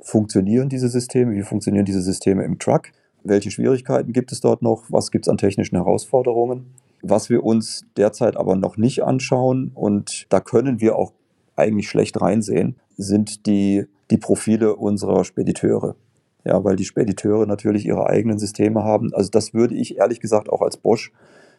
funktionieren 0.00 0.68
diese 0.68 0.88
Systeme, 0.88 1.34
wie 1.34 1.42
funktionieren 1.42 1.84
diese 1.84 2.02
Systeme 2.02 2.44
im 2.44 2.58
Truck, 2.58 2.92
welche 3.28 3.50
Schwierigkeiten 3.50 4.12
gibt 4.12 4.32
es 4.32 4.40
dort 4.40 4.62
noch, 4.62 4.84
was 4.88 5.10
gibt 5.10 5.26
es 5.26 5.30
an 5.30 5.38
technischen 5.38 5.76
Herausforderungen. 5.76 6.66
Was 7.02 7.30
wir 7.30 7.44
uns 7.44 7.84
derzeit 7.96 8.36
aber 8.36 8.56
noch 8.56 8.76
nicht 8.76 9.04
anschauen 9.04 9.70
und 9.74 10.26
da 10.30 10.40
können 10.40 10.80
wir 10.80 10.96
auch 10.96 11.12
eigentlich 11.54 11.88
schlecht 11.88 12.20
reinsehen, 12.20 12.76
sind 12.96 13.46
die, 13.46 13.86
die 14.10 14.18
Profile 14.18 14.76
unserer 14.76 15.24
Spediteure. 15.24 15.94
Ja, 16.44 16.62
weil 16.62 16.76
die 16.76 16.84
Spediteure 16.84 17.46
natürlich 17.46 17.86
ihre 17.86 18.06
eigenen 18.06 18.38
Systeme 18.38 18.84
haben. 18.84 19.12
Also 19.12 19.30
das 19.30 19.52
würde 19.52 19.74
ich 19.74 19.98
ehrlich 19.98 20.20
gesagt 20.20 20.48
auch 20.48 20.62
als 20.62 20.76
Bosch 20.76 21.12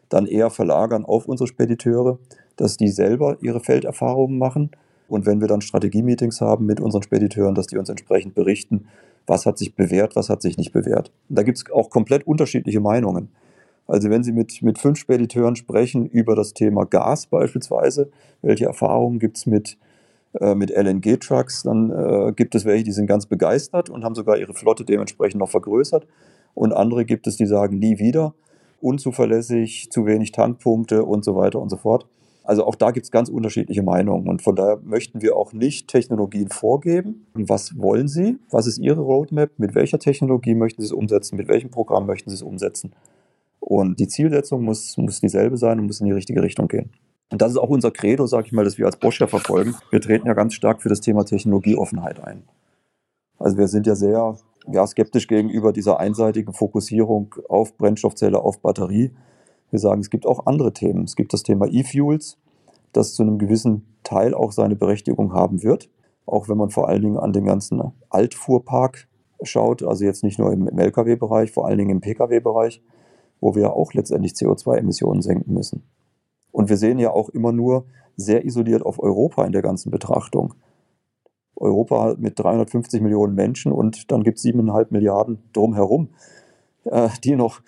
dann 0.10 0.25
eher 0.25 0.49
verlagern 0.49 1.03
auf 1.03 1.27
unsere 1.27 1.47
Spediteure, 1.47 2.19
dass 2.56 2.77
die 2.77 2.88
selber 2.88 3.38
ihre 3.41 3.60
Felderfahrungen 3.60 4.38
machen. 4.38 4.71
Und 5.10 5.25
wenn 5.25 5.41
wir 5.41 5.47
dann 5.47 5.62
Strategie-Meetings 5.62 6.41
haben 6.41 6.65
mit 6.65 6.80
unseren 6.80 7.03
Spediteuren, 7.03 7.56
dass 7.56 7.67
die 7.67 7.77
uns 7.77 7.89
entsprechend 7.89 8.36
berichten, 8.36 8.88
was 9.28 9.46
hat 9.46 9.58
sich 9.58 9.76
bewährt, 9.76 10.16
was 10.16 10.30
hat 10.30 10.42
sich 10.42 10.58
nicht 10.58 10.72
bewährt. 10.72 11.12
Da 11.30 11.44
gibt 11.44 11.58
es 11.58 11.72
auch 11.72 11.90
komplett 11.90 12.26
unterschiedliche 12.26 12.80
Meinungen. 12.80 13.30
Also 13.86 14.10
wenn 14.10 14.24
Sie 14.24 14.32
mit, 14.32 14.62
mit 14.63 14.80
fünf 14.80 14.98
Spediteuren 14.98 15.56
sprechen 15.56 16.08
über 16.08 16.36
das 16.36 16.54
Thema 16.54 16.86
Gas 16.86 17.28
beispielsweise, 17.28 18.10
welche 18.42 18.66
Erfahrungen 18.66 19.20
gibt 19.20 19.38
es 19.38 19.46
mit, 19.46 19.78
äh, 20.40 20.56
mit 20.56 20.72
LNG-Trucks, 20.72 21.63
dann 21.63 21.92
äh, 21.92 22.34
gibt 22.34 22.56
es 22.56 22.66
welche, 22.66 22.84
die 22.84 22.92
sind 22.92 23.08
ganz 23.08 23.26
begeistert 23.28 23.90
und 23.90 24.04
haben 24.04 24.16
sogar 24.16 24.38
ihre 24.38 24.54
Flotte 24.54 24.84
dementsprechend 24.84 25.40
noch 25.40 25.50
vergrößert. 25.50 26.06
Und 26.54 26.74
andere 26.74 27.06
gibt 27.06 27.28
es, 27.28 27.38
die 27.38 27.46
sagen 27.46 27.80
nie 27.80 28.00
wieder 28.00 28.34
unzuverlässig, 28.82 29.90
zu 29.90 30.06
wenig 30.06 30.32
Tankpunkte 30.32 31.04
und 31.04 31.26
so 31.26 31.36
weiter 31.36 31.60
und 31.60 31.70
so 31.70 31.78
fort. 31.78 32.06
Also 32.47 32.65
auch 32.65 32.75
da 32.75 32.91
gibt 32.91 33.03
es 33.03 33.12
ganz 33.12 33.27
unterschiedliche 33.27 33.83
Meinungen 33.83 34.29
und 34.29 34.41
von 34.41 34.55
daher 34.55 34.79
möchten 34.81 35.21
wir 35.21 35.36
auch 35.36 35.51
nicht 35.51 35.89
Technologien 35.89 36.47
vorgeben. 36.47 37.27
Was 37.33 37.77
wollen 37.77 38.07
Sie? 38.07 38.39
Was 38.49 38.67
ist 38.67 38.77
Ihre 38.77 39.01
Roadmap? 39.01 39.51
Mit 39.57 39.75
welcher 39.75 39.99
Technologie 39.99 40.55
möchten 40.55 40.81
Sie 40.81 40.86
es 40.86 40.93
umsetzen? 40.93 41.36
Mit 41.36 41.49
welchem 41.49 41.71
Programm 41.71 42.05
möchten 42.05 42.29
Sie 42.29 42.36
es 42.38 42.41
umsetzen? 42.41 42.93
Und 43.60 43.99
die 43.99 44.07
Zielsetzung 44.07 44.63
muss, 44.63 44.95
muss 44.95 45.19
dieselbe 45.19 45.57
sein 45.57 45.77
und 45.77 45.88
muss 45.88 45.99
in 45.99 46.05
die 46.05 46.13
richtige 46.13 46.41
Richtung 46.41 46.69
gehen. 46.69 46.91
Und 47.29 47.41
das 47.41 47.51
ist 47.51 47.57
auch 47.57 47.67
unser 47.67 47.91
Credo, 47.91 48.27
sage 48.27 48.47
ich 48.47 48.53
mal, 48.53 48.63
das 48.63 48.77
wir 48.77 48.86
als 48.86 48.95
Bosch 48.95 49.19
ja 49.19 49.27
verfolgen. 49.27 49.75
Wir 49.89 49.99
treten 49.99 50.25
ja 50.25 50.33
ganz 50.33 50.53
stark 50.53 50.81
für 50.81 50.88
das 50.88 51.01
Thema 51.01 51.25
Technologieoffenheit 51.25 52.23
ein. 52.23 52.43
Also 53.39 53.57
wir 53.57 53.67
sind 53.67 53.88
ja 53.88 53.95
sehr 53.95 54.38
ja, 54.71 54.88
skeptisch 54.88 55.27
gegenüber 55.27 55.73
dieser 55.73 55.99
einseitigen 55.99 56.53
Fokussierung 56.53 57.36
auf 57.49 57.77
Brennstoffzelle, 57.77 58.39
auf 58.39 58.62
Batterie. 58.62 59.12
Wir 59.71 59.80
sagen, 59.80 60.01
es 60.01 60.10
gibt 60.10 60.25
auch 60.25 60.45
andere 60.45 60.73
Themen. 60.73 61.03
Es 61.03 61.15
gibt 61.15 61.34
das 61.34 61.43
Thema 61.43 61.67
E-Fuels, 61.67 62.38
das 62.93 63.13
zu 63.13 63.23
einem 63.23 63.38
gewissen 63.38 63.86
Teil 64.03 64.34
auch 64.34 64.51
seine 64.51 64.75
Berechtigung 64.75 65.34
haben 65.34 65.63
wird. 65.63 65.89
Auch 66.25 66.49
wenn 66.49 66.58
man 66.58 66.69
vor 66.69 66.88
allen 66.88 67.01
Dingen 67.01 67.17
an 67.17 67.34
den 67.34 67.45
ganzen 67.45 67.82
Altfuhrpark 68.10 69.08
schaut, 69.43 69.84
also 69.84 70.03
jetzt 70.03 70.23
nicht 70.23 70.39
nur 70.39 70.51
im, 70.51 70.67
Lkw-Bereich, 70.67 71.51
vor 71.51 71.67
allen 71.67 71.77
Dingen 71.77 71.91
im 71.91 72.01
Pkw-Bereich, 72.01 72.82
wo 73.39 73.56
wir 73.56 73.73
auch 73.73 73.93
letztendlich 73.93 74.34
CO2-Emissionen 74.34 75.21
senken 75.21 75.53
müssen. 75.53 75.84
Und 76.51 76.69
wir 76.69 76.77
sehen 76.77 76.99
ja 76.99 77.12
auch 77.12 77.30
immer 77.30 77.51
nur 77.51 77.86
sehr 78.15 78.45
isoliert 78.45 78.84
auf 78.84 78.99
Europa 79.01 79.45
in 79.45 79.51
der 79.51 79.62
ganzen 79.62 79.91
Betrachtung. 79.91 80.56
Europa 81.56 82.15
mit 82.17 82.39
350 82.39 83.01
Millionen 83.01 83.36
Menschen 83.36 83.71
und 83.71 84.12
dann 84.12 84.23
gibt 84.23 84.38
es 84.38 84.43
siebeneinhalb 84.43 84.91
Milliarden 84.91 85.39
drumherum, 85.53 86.10
äh, 86.86 87.10
die 87.23 87.36
noch 87.36 87.62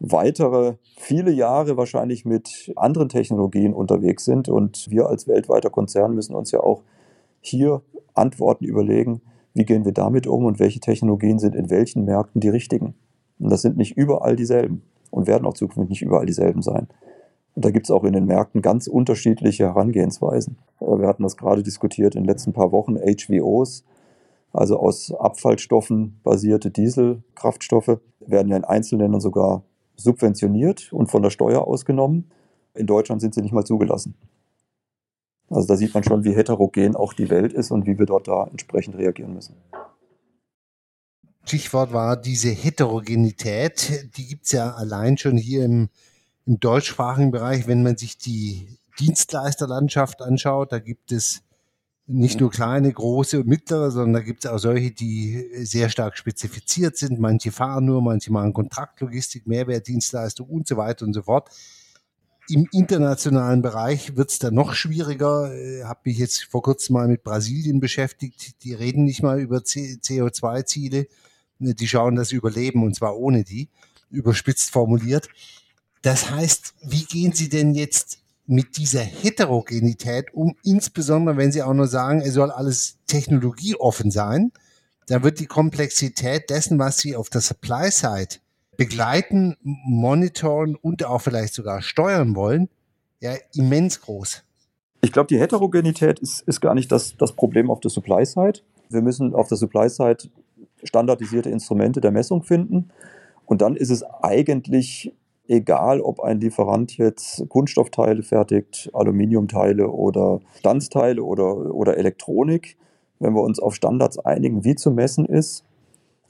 weitere 0.00 0.74
viele 0.96 1.30
Jahre 1.30 1.76
wahrscheinlich 1.76 2.24
mit 2.24 2.72
anderen 2.74 3.08
Technologien 3.08 3.74
unterwegs 3.74 4.24
sind. 4.24 4.48
Und 4.48 4.90
wir 4.90 5.06
als 5.06 5.28
weltweiter 5.28 5.70
Konzern 5.70 6.14
müssen 6.14 6.34
uns 6.34 6.50
ja 6.50 6.60
auch 6.60 6.82
hier 7.40 7.82
Antworten 8.14 8.64
überlegen, 8.64 9.20
wie 9.54 9.64
gehen 9.64 9.84
wir 9.84 9.92
damit 9.92 10.26
um 10.26 10.44
und 10.46 10.58
welche 10.58 10.80
Technologien 10.80 11.38
sind 11.38 11.54
in 11.54 11.70
welchen 11.70 12.04
Märkten 12.04 12.40
die 12.40 12.48
richtigen. 12.48 12.94
Und 13.38 13.50
das 13.50 13.62
sind 13.62 13.76
nicht 13.76 13.96
überall 13.96 14.36
dieselben 14.36 14.82
und 15.10 15.26
werden 15.26 15.46
auch 15.46 15.54
zukünftig 15.54 15.88
nicht 15.88 16.02
überall 16.02 16.26
dieselben 16.26 16.62
sein. 16.62 16.88
Und 17.54 17.64
da 17.64 17.70
gibt 17.70 17.86
es 17.86 17.90
auch 17.90 18.04
in 18.04 18.12
den 18.12 18.26
Märkten 18.26 18.62
ganz 18.62 18.86
unterschiedliche 18.86 19.64
Herangehensweisen. 19.64 20.56
Wir 20.78 21.06
hatten 21.06 21.24
das 21.24 21.36
gerade 21.36 21.62
diskutiert 21.62 22.14
in 22.14 22.22
den 22.22 22.28
letzten 22.28 22.52
paar 22.52 22.72
Wochen, 22.72 22.96
HVOs, 22.96 23.84
also 24.52 24.78
aus 24.78 25.12
Abfallstoffen 25.12 26.20
basierte 26.22 26.70
Dieselkraftstoffe, 26.70 27.98
werden 28.20 28.48
ja 28.48 28.56
in 28.56 28.64
Einzelländern 28.64 29.20
sogar 29.20 29.62
subventioniert 30.00 30.92
und 30.92 31.10
von 31.10 31.22
der 31.22 31.30
Steuer 31.30 31.66
ausgenommen. 31.66 32.30
In 32.74 32.86
Deutschland 32.86 33.20
sind 33.20 33.34
sie 33.34 33.42
nicht 33.42 33.52
mal 33.52 33.64
zugelassen. 33.64 34.14
Also 35.48 35.66
da 35.66 35.76
sieht 35.76 35.92
man 35.94 36.04
schon, 36.04 36.24
wie 36.24 36.34
heterogen 36.34 36.94
auch 36.94 37.12
die 37.12 37.28
Welt 37.28 37.52
ist 37.52 37.70
und 37.70 37.86
wie 37.86 37.98
wir 37.98 38.06
dort 38.06 38.28
da 38.28 38.44
entsprechend 38.44 38.96
reagieren 38.96 39.34
müssen. 39.34 39.56
Stichwort 41.44 41.92
war 41.92 42.16
diese 42.16 42.50
Heterogenität, 42.50 44.10
die 44.16 44.26
gibt 44.26 44.44
es 44.44 44.52
ja 44.52 44.72
allein 44.72 45.18
schon 45.18 45.36
hier 45.36 45.64
im, 45.64 45.88
im 46.46 46.60
deutschsprachigen 46.60 47.32
Bereich, 47.32 47.66
wenn 47.66 47.82
man 47.82 47.96
sich 47.96 48.18
die 48.18 48.78
Dienstleisterlandschaft 49.00 50.22
anschaut, 50.22 50.72
da 50.72 50.78
gibt 50.78 51.10
es 51.10 51.42
nicht 52.12 52.40
nur 52.40 52.50
kleine, 52.50 52.92
große 52.92 53.40
und 53.40 53.46
mittlere, 53.46 53.90
sondern 53.90 54.14
da 54.14 54.20
gibt 54.20 54.44
es 54.44 54.50
auch 54.50 54.58
solche, 54.58 54.90
die 54.90 55.48
sehr 55.64 55.88
stark 55.88 56.16
spezifiziert 56.16 56.96
sind. 56.96 57.20
Manche 57.20 57.52
fahren 57.52 57.84
nur, 57.84 58.02
manche 58.02 58.32
machen 58.32 58.52
Kontraktlogistik, 58.52 59.46
Mehrwertdienstleistung 59.46 60.48
und 60.48 60.66
so 60.66 60.76
weiter 60.76 61.06
und 61.06 61.12
so 61.12 61.22
fort. 61.22 61.50
Im 62.48 62.66
internationalen 62.72 63.62
Bereich 63.62 64.16
wird 64.16 64.30
es 64.30 64.40
dann 64.40 64.54
noch 64.54 64.74
schwieriger. 64.74 65.54
Ich 65.54 65.84
habe 65.84 66.00
mich 66.04 66.18
jetzt 66.18 66.44
vor 66.44 66.62
kurzem 66.62 66.94
mal 66.94 67.06
mit 67.06 67.22
Brasilien 67.22 67.78
beschäftigt. 67.78 68.64
Die 68.64 68.74
reden 68.74 69.04
nicht 69.04 69.22
mal 69.22 69.40
über 69.40 69.58
CO2-Ziele. 69.58 71.06
Die 71.60 71.88
schauen, 71.88 72.16
dass 72.16 72.30
sie 72.30 72.36
überleben 72.36 72.82
und 72.82 72.96
zwar 72.96 73.16
ohne 73.16 73.44
die, 73.44 73.68
überspitzt 74.10 74.70
formuliert. 74.70 75.28
Das 76.02 76.30
heißt, 76.30 76.74
wie 76.82 77.04
gehen 77.04 77.32
Sie 77.32 77.50
denn 77.50 77.74
jetzt 77.74 78.19
mit 78.50 78.76
dieser 78.78 79.00
Heterogenität 79.00 80.34
um, 80.34 80.56
insbesondere 80.64 81.36
wenn 81.36 81.52
Sie 81.52 81.62
auch 81.62 81.72
nur 81.72 81.86
sagen, 81.86 82.20
es 82.20 82.34
soll 82.34 82.50
alles 82.50 82.98
technologieoffen 83.06 84.10
sein, 84.10 84.50
da 85.06 85.22
wird 85.22 85.38
die 85.38 85.46
Komplexität 85.46 86.50
dessen, 86.50 86.78
was 86.80 86.98
Sie 86.98 87.14
auf 87.14 87.30
der 87.30 87.42
Supply-Side 87.42 88.36
begleiten, 88.76 89.56
monitoren 89.62 90.74
und 90.74 91.04
auch 91.04 91.20
vielleicht 91.20 91.54
sogar 91.54 91.80
steuern 91.80 92.34
wollen, 92.34 92.68
ja 93.20 93.34
immens 93.54 94.00
groß. 94.00 94.42
Ich 95.02 95.12
glaube, 95.12 95.28
die 95.28 95.38
Heterogenität 95.38 96.18
ist, 96.18 96.42
ist 96.42 96.60
gar 96.60 96.74
nicht 96.74 96.90
das, 96.90 97.16
das 97.16 97.32
Problem 97.32 97.70
auf 97.70 97.78
der 97.78 97.90
Supply-Side. 97.92 98.60
Wir 98.88 99.00
müssen 99.00 99.32
auf 99.32 99.46
der 99.46 99.58
Supply-Side 99.58 100.28
standardisierte 100.82 101.50
Instrumente 101.50 102.00
der 102.00 102.10
Messung 102.10 102.42
finden. 102.42 102.90
Und 103.46 103.62
dann 103.62 103.76
ist 103.76 103.90
es 103.90 104.02
eigentlich 104.02 105.12
egal 105.50 106.00
ob 106.00 106.20
ein 106.20 106.40
Lieferant 106.40 106.96
jetzt 106.96 107.48
Kunststoffteile 107.48 108.22
fertigt, 108.22 108.90
Aluminiumteile 108.92 109.90
oder 109.90 110.40
Standsteile 110.58 111.22
oder, 111.22 111.74
oder 111.74 111.96
Elektronik, 111.96 112.76
wenn 113.18 113.34
wir 113.34 113.42
uns 113.42 113.58
auf 113.60 113.74
Standards 113.74 114.18
einigen, 114.18 114.64
wie 114.64 114.74
zu 114.74 114.90
messen 114.90 115.26
ist, 115.26 115.64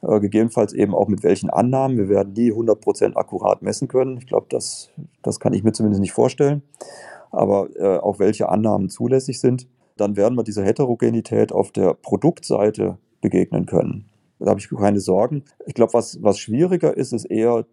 Äh, 0.02 0.20
gegebenenfalls 0.20 0.72
eben 0.72 0.94
auch 0.94 1.08
mit 1.08 1.22
welchen 1.22 1.50
Annahmen. 1.50 1.98
Wir 1.98 2.08
werden 2.08 2.32
nie 2.32 2.52
100% 2.52 3.16
akkurat 3.16 3.60
messen 3.60 3.86
können. 3.86 4.16
Ich 4.16 4.26
glaube, 4.26 4.46
das, 4.48 4.88
das 5.22 5.40
kann 5.40 5.52
ich 5.52 5.62
mir 5.62 5.72
zumindest 5.72 6.00
nicht 6.00 6.12
vorstellen. 6.12 6.62
Aber 7.30 7.68
äh, 7.76 7.98
auch 7.98 8.18
welche 8.18 8.48
Annahmen 8.48 8.88
zulässig 8.88 9.40
sind, 9.40 9.68
dann 9.96 10.16
werden 10.16 10.36
wir 10.38 10.42
dieser 10.42 10.64
Heterogenität 10.64 11.52
auf 11.52 11.70
der 11.70 11.92
Produktseite 11.94 12.96
begegnen 13.20 13.66
können. 13.66 14.06
Da 14.38 14.50
habe 14.50 14.60
ich 14.60 14.70
keine 14.70 15.00
Sorgen. 15.00 15.44
Ich 15.66 15.74
glaube, 15.74 15.92
was, 15.92 16.22
was 16.22 16.38
schwieriger 16.38 16.96
ist, 16.96 17.12
ist 17.12 17.26
eher, 17.26 17.66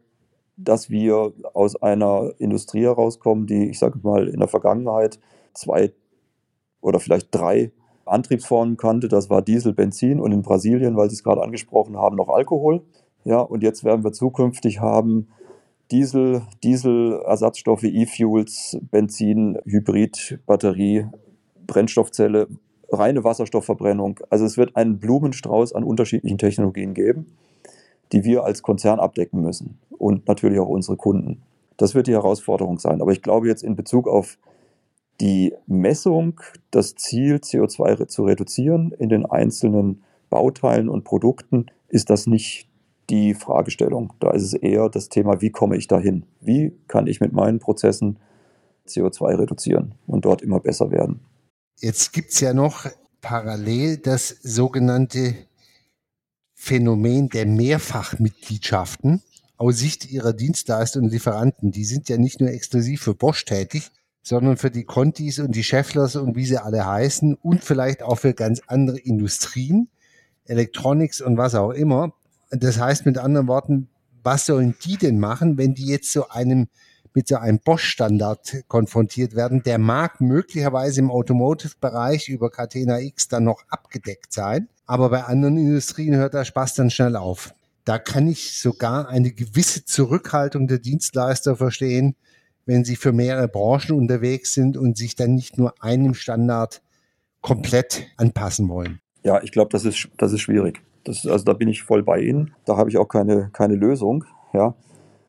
dass 0.58 0.90
wir 0.90 1.34
aus 1.54 1.76
einer 1.82 2.32
Industrie 2.40 2.84
herauskommen, 2.84 3.46
die, 3.46 3.70
ich 3.70 3.80
sage 3.80 4.00
mal, 4.02 4.28
in 4.28 4.40
der 4.40 4.48
Vergangenheit 4.48 5.20
zwei 5.54 5.94
oder 6.82 7.00
vielleicht 7.00 7.34
drei 7.34 7.72
Antriebsformen 8.06 8.76
kannte. 8.76 9.08
Das 9.08 9.30
war 9.30 9.42
Diesel, 9.42 9.74
Benzin 9.74 10.20
und 10.20 10.32
in 10.32 10.42
Brasilien, 10.42 10.98
weil 10.98 11.10
Sie 11.10 11.16
es 11.16 11.24
gerade 11.24 11.44
angesprochen 11.44 11.96
haben, 11.96 12.16
noch 12.16 12.30
Alkohol. 12.30 12.82
Ja, 13.24 13.40
und 13.40 13.62
jetzt 13.62 13.84
werden 13.84 14.04
wir 14.04 14.14
zukünftig 14.14 14.80
haben 14.80 15.28
Diesel, 15.92 16.42
Dieselersatzstoffe, 16.64 17.84
E-Fuels, 17.84 18.78
Benzin, 18.92 19.58
Hybrid, 19.66 20.40
Batterie, 20.46 21.06
Brennstoffzelle, 21.66 22.48
reine 22.90 23.24
Wasserstoffverbrennung. 23.24 24.20
Also 24.30 24.46
es 24.46 24.58
wird 24.58 24.76
einen 24.76 25.00
Blumenstrauß 25.00 25.74
an 25.74 25.84
unterschiedlichen 25.84 26.38
Technologien 26.38 26.94
geben, 26.94 27.28
die 28.12 28.24
wir 28.24 28.44
als 28.44 28.64
Konzern 28.64 29.00
abdecken 29.00 29.42
müssen 29.42 29.78
und 29.98 30.28
natürlich 30.28 30.60
auch 30.60 30.70
unsere 30.70 30.98
Kunden. 30.98 31.44
Das 31.78 31.96
wird 31.96 32.08
die 32.08 32.14
Herausforderung 32.14 32.80
sein. 32.80 33.02
Aber 33.02 33.12
ich 33.12 33.22
glaube 33.22 33.48
jetzt 33.48 33.64
in 33.64 33.76
Bezug 33.76 34.08
auf 34.08 34.38
die 35.22 35.54
Messung, 35.66 36.40
das 36.72 36.96
Ziel, 36.96 37.36
CO2 37.36 38.08
zu 38.08 38.24
reduzieren 38.24 38.92
in 38.98 39.10
den 39.10 39.26
einzelnen 39.26 40.04
Bauteilen 40.30 40.90
und 40.90 41.04
Produkten, 41.04 41.68
ist 41.88 42.10
das 42.10 42.28
nicht 42.28 42.70
die 43.10 43.34
Fragestellung. 43.34 44.14
Da 44.20 44.32
ist 44.32 44.44
es 44.44 44.54
eher 44.54 44.90
das 44.90 45.10
Thema, 45.10 45.42
wie 45.42 45.50
komme 45.50 45.78
ich 45.78 45.88
dahin? 45.88 46.26
Wie 46.42 46.78
kann 46.88 47.08
ich 47.08 47.22
mit 47.22 47.32
meinen 47.32 47.60
Prozessen 47.60 48.20
CO2 48.88 49.40
reduzieren 49.40 49.96
und 50.06 50.26
dort 50.26 50.42
immer 50.42 50.60
besser 50.60 50.92
werden? 50.92 51.22
Jetzt 51.80 52.12
gibt 52.12 52.32
es 52.32 52.40
ja 52.40 52.54
noch 52.54 52.86
parallel 53.22 53.98
das 53.98 54.30
sogenannte 54.42 55.36
Phänomen 56.54 57.30
der 57.30 57.46
Mehrfachmitgliedschaften 57.46 59.22
aus 59.58 59.78
Sicht 59.78 60.10
ihrer 60.10 60.34
Dienstleister 60.34 61.00
und 61.00 61.10
Lieferanten. 61.10 61.72
Die 61.72 61.86
sind 61.86 62.10
ja 62.10 62.18
nicht 62.18 62.40
nur 62.40 62.50
exklusiv 62.50 63.02
für 63.02 63.16
Bosch 63.16 63.44
tätig, 63.46 63.92
sondern 64.24 64.58
für 64.58 64.72
die 64.72 64.84
Contis 64.84 65.40
und 65.40 65.56
die 65.56 65.64
Schefflers 65.64 66.16
und 66.16 66.36
wie 66.36 66.46
sie 66.46 66.58
alle 66.58 66.86
heißen 66.86 67.36
und 67.36 67.64
vielleicht 67.64 68.04
auch 68.04 68.20
für 68.20 68.34
ganz 68.34 68.62
andere 68.68 69.00
Industrien, 69.00 69.90
Electronics 70.46 71.22
und 71.22 71.38
was 71.38 71.56
auch 71.56 71.72
immer. 71.72 72.14
Das 72.52 72.80
heißt 72.80 73.06
mit 73.06 73.18
anderen 73.18 73.48
Worten, 73.48 73.90
was 74.24 74.46
sollen 74.46 74.76
die 74.84 74.98
denn 74.98 75.20
machen, 75.20 75.58
wenn 75.58 75.74
die 75.74 75.88
jetzt 75.88 76.12
so 76.12 76.28
einem 76.30 76.68
mit 77.14 77.30
so 77.30 77.38
einem 77.38 77.60
Bosch-Standard 77.60 78.66
konfrontiert 78.68 79.36
werden? 79.36 79.64
Der 79.64 79.80
mag 79.80 80.22
möglicherweise 80.22 81.00
im 81.00 81.10
Automotive-Bereich 81.10 82.30
über 82.30 82.52
Catena 82.52 83.00
X 83.00 83.28
dann 83.30 83.46
noch 83.46 83.64
abgedeckt 83.70 84.34
sein, 84.34 84.68
aber 84.86 85.10
bei 85.10 85.24
anderen 85.24 85.58
Industrien 85.58 86.16
hört 86.16 86.34
der 86.34 86.46
Spaß 86.46 86.76
dann 86.76 86.90
schnell 86.92 87.16
auf. 87.16 87.54
Da 87.88 88.00
kann 88.00 88.28
ich 88.28 88.60
sogar 88.60 89.08
eine 89.08 89.32
gewisse 89.32 89.86
Zurückhaltung 89.86 90.68
der 90.68 90.80
Dienstleister 90.80 91.56
verstehen, 91.56 92.18
wenn 92.66 92.84
sie 92.84 92.98
für 92.98 93.14
mehrere 93.14 93.48
Branchen 93.48 93.98
unterwegs 93.98 94.54
sind 94.54 94.76
und 94.76 94.98
sich 94.98 95.16
dann 95.16 95.36
nicht 95.36 95.58
nur 95.58 95.74
einem 95.82 96.14
Standard 96.14 96.82
komplett 97.40 98.08
anpassen 98.18 98.68
wollen? 98.68 99.00
Ja, 99.24 99.42
ich 99.42 99.54
glaube, 99.54 99.70
das 99.72 99.86
ist, 99.86 100.10
das 100.18 100.34
ist 100.34 100.42
schwierig. 100.42 100.82
Das, 101.06 101.26
also 101.26 101.46
da 101.46 101.54
bin 101.54 101.70
ich 101.70 101.84
voll 101.84 102.04
bei 102.04 102.20
Ihnen. 102.20 102.54
Da 102.66 102.76
habe 102.76 102.90
ich 102.90 102.98
auch 102.98 103.08
keine, 103.08 103.52
keine 103.54 103.76
Lösung. 103.76 104.26
Ja. 104.52 104.76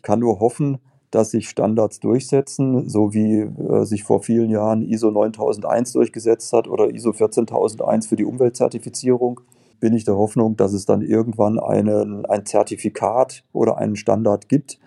Kann 0.03 0.19
nur 0.19 0.41
hoffen, 0.41 0.79
dass 1.13 1.31
sich 1.31 1.49
Standards 1.49 2.01
durchsetzen, 2.01 2.89
so 2.89 3.15
wie 3.15 3.39
äh, 3.39 3.85
sich 3.85 4.03
vor 4.03 4.21
vielen 4.25 4.51
Jahren 4.51 4.83
ISO 4.83 5.13
9001 5.13 5.93
durchgesetzt 5.93 6.53
hat 6.53 6.67
oder 6.67 6.91
ISO 6.91 7.13
14001 7.13 8.09
für 8.09 8.17
die 8.17 8.25
Umweltzertifizierung. 8.25 9.43
Bin 9.81 9.95
ich 9.95 10.05
der 10.05 10.17
Hoffnung, 10.17 10.57
dass 10.57 10.73
es 10.73 10.87
dann 10.87 11.03
irgendwann 11.03 11.59
einen, 11.59 12.27
ein 12.27 12.47
Zertifikat 12.47 13.45
oder 13.53 13.79
einen 13.79 13.97
Standard 13.97 14.49
gibt, 14.49 14.79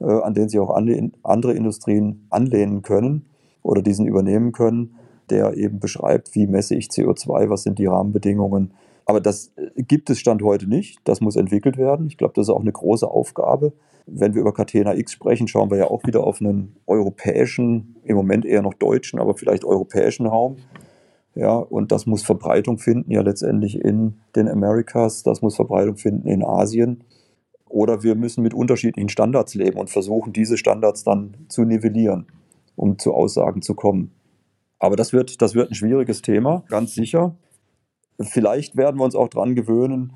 äh, 0.00 0.04
an 0.04 0.34
den 0.34 0.48
sich 0.48 0.60
auch 0.60 0.74
andere 0.74 1.52
Industrien 1.52 2.26
anlehnen 2.30 2.82
können 2.82 3.26
oder 3.62 3.82
diesen 3.82 4.06
übernehmen 4.06 4.52
können, 4.52 4.96
der 5.30 5.56
eben 5.56 5.80
beschreibt, 5.80 6.34
wie 6.34 6.46
messe 6.46 6.74
ich 6.74 6.88
CO2, 6.88 7.48
was 7.48 7.62
sind 7.62 7.78
die 7.78 7.86
Rahmenbedingungen. 7.86 8.72
Aber 9.06 9.20
das 9.20 9.52
äh, 9.56 9.82
gibt 9.82 10.10
es 10.10 10.18
Stand 10.18 10.42
heute 10.42 10.66
nicht. 10.68 10.98
Das 11.04 11.20
muss 11.20 11.36
entwickelt 11.36 11.76
werden. 11.76 12.06
Ich 12.06 12.18
glaube, 12.18 12.34
das 12.34 12.46
ist 12.46 12.54
auch 12.54 12.60
eine 12.60 12.72
große 12.72 13.08
Aufgabe. 13.08 13.72
Wenn 14.06 14.34
wir 14.34 14.42
über 14.42 14.52
Catena 14.52 14.94
X 14.94 15.12
sprechen, 15.12 15.48
schauen 15.48 15.70
wir 15.70 15.78
ja 15.78 15.90
auch 15.90 16.04
wieder 16.04 16.24
auf 16.24 16.40
einen 16.40 16.76
europäischen, 16.86 17.96
im 18.04 18.16
Moment 18.16 18.44
eher 18.44 18.60
noch 18.60 18.74
deutschen, 18.74 19.18
aber 19.18 19.34
vielleicht 19.34 19.64
europäischen 19.64 20.26
Raum. 20.26 20.56
Ja, 21.34 21.56
und 21.56 21.90
das 21.90 22.06
muss 22.06 22.22
Verbreitung 22.22 22.78
finden, 22.78 23.10
ja 23.10 23.22
letztendlich 23.22 23.80
in 23.80 24.20
den 24.36 24.48
Americas, 24.48 25.22
das 25.24 25.42
muss 25.42 25.56
Verbreitung 25.56 25.96
finden 25.96 26.28
in 26.28 26.44
Asien. 26.44 27.02
Oder 27.68 28.04
wir 28.04 28.14
müssen 28.14 28.42
mit 28.42 28.54
unterschiedlichen 28.54 29.08
Standards 29.08 29.54
leben 29.54 29.78
und 29.78 29.90
versuchen, 29.90 30.32
diese 30.32 30.56
Standards 30.56 31.02
dann 31.02 31.36
zu 31.48 31.64
nivellieren, 31.64 32.26
um 32.76 32.98
zu 32.98 33.12
Aussagen 33.12 33.62
zu 33.62 33.74
kommen. 33.74 34.12
Aber 34.78 34.94
das 34.94 35.12
wird, 35.12 35.42
das 35.42 35.56
wird 35.56 35.70
ein 35.70 35.74
schwieriges 35.74 36.22
Thema, 36.22 36.62
ganz 36.68 36.94
sicher. 36.94 37.34
Vielleicht 38.20 38.76
werden 38.76 39.00
wir 39.00 39.04
uns 39.04 39.16
auch 39.16 39.28
daran 39.28 39.56
gewöhnen 39.56 40.12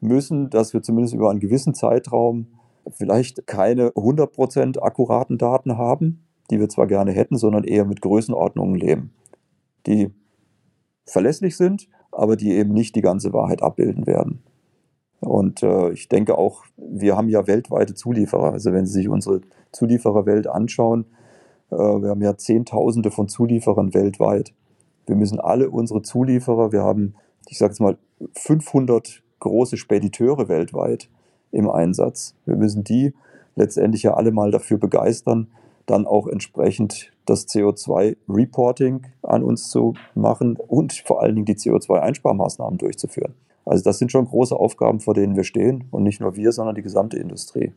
müssen, 0.00 0.48
dass 0.48 0.74
wir 0.74 0.82
zumindest 0.82 1.14
über 1.14 1.30
einen 1.30 1.40
gewissen 1.40 1.74
Zeitraum 1.74 2.46
vielleicht 2.88 3.46
keine 3.46 3.88
100% 3.90 4.78
akkuraten 4.78 5.38
Daten 5.38 5.76
haben, 5.76 6.24
die 6.50 6.60
wir 6.60 6.68
zwar 6.68 6.86
gerne 6.86 7.12
hätten, 7.12 7.36
sondern 7.36 7.64
eher 7.64 7.84
mit 7.84 8.00
Größenordnungen 8.00 8.74
leben, 8.74 9.12
die 9.86 10.12
verlässlich 11.04 11.56
sind, 11.56 11.88
aber 12.10 12.36
die 12.36 12.52
eben 12.52 12.72
nicht 12.72 12.94
die 12.94 13.02
ganze 13.02 13.32
Wahrheit 13.32 13.62
abbilden 13.62 14.06
werden. 14.06 14.42
Und 15.20 15.62
äh, 15.62 15.92
ich 15.92 16.08
denke 16.08 16.36
auch, 16.36 16.64
wir 16.76 17.16
haben 17.16 17.28
ja 17.28 17.46
weltweite 17.46 17.94
Zulieferer. 17.94 18.52
Also 18.52 18.72
wenn 18.72 18.86
Sie 18.86 18.94
sich 18.94 19.08
unsere 19.08 19.40
Zuliefererwelt 19.70 20.48
anschauen, 20.48 21.06
äh, 21.70 21.76
wir 21.76 22.10
haben 22.10 22.22
ja 22.22 22.36
Zehntausende 22.36 23.10
von 23.10 23.28
Zulieferern 23.28 23.94
weltweit. 23.94 24.52
Wir 25.06 25.16
müssen 25.16 25.40
alle 25.40 25.70
unsere 25.70 26.02
Zulieferer, 26.02 26.72
wir 26.72 26.82
haben, 26.82 27.14
ich 27.48 27.58
sage 27.58 27.72
es 27.72 27.80
mal, 27.80 27.98
500 28.36 29.22
große 29.40 29.76
Spediteure 29.76 30.48
weltweit 30.48 31.08
im 31.50 31.70
Einsatz. 31.70 32.34
Wir 32.44 32.56
müssen 32.56 32.84
die 32.84 33.14
letztendlich 33.54 34.02
ja 34.02 34.14
alle 34.14 34.32
mal 34.32 34.50
dafür 34.50 34.78
begeistern, 34.78 35.48
dann 35.86 36.06
auch 36.06 36.26
entsprechend 36.26 37.11
das 37.26 37.48
CO2-Reporting 37.48 39.06
an 39.22 39.42
uns 39.42 39.70
zu 39.70 39.94
machen 40.14 40.56
und 40.56 40.92
vor 40.92 41.22
allen 41.22 41.34
Dingen 41.34 41.46
die 41.46 41.56
CO2-Einsparmaßnahmen 41.56 42.78
durchzuführen. 42.78 43.34
Also 43.64 43.84
das 43.84 43.98
sind 43.98 44.10
schon 44.10 44.26
große 44.26 44.56
Aufgaben, 44.56 45.00
vor 45.00 45.14
denen 45.14 45.36
wir 45.36 45.44
stehen 45.44 45.84
und 45.90 46.02
nicht 46.02 46.20
nur 46.20 46.36
wir, 46.36 46.52
sondern 46.52 46.74
die 46.74 46.82
gesamte 46.82 47.18
Industrie. 47.18 47.72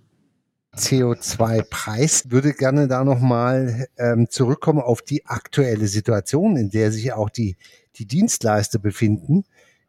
CO2-Preis 0.75 2.31
würde 2.31 2.53
gerne 2.53 2.87
da 2.87 3.03
nochmal 3.03 3.87
ähm, 3.97 4.27
zurückkommen 4.29 4.81
auf 4.81 5.01
die 5.01 5.25
aktuelle 5.25 5.87
Situation, 5.87 6.57
in 6.57 6.69
der 6.69 6.91
sich 6.91 7.13
auch 7.13 7.29
die, 7.29 7.55
die 7.95 8.05
Dienstleister 8.05 8.79
befinden 8.79 9.45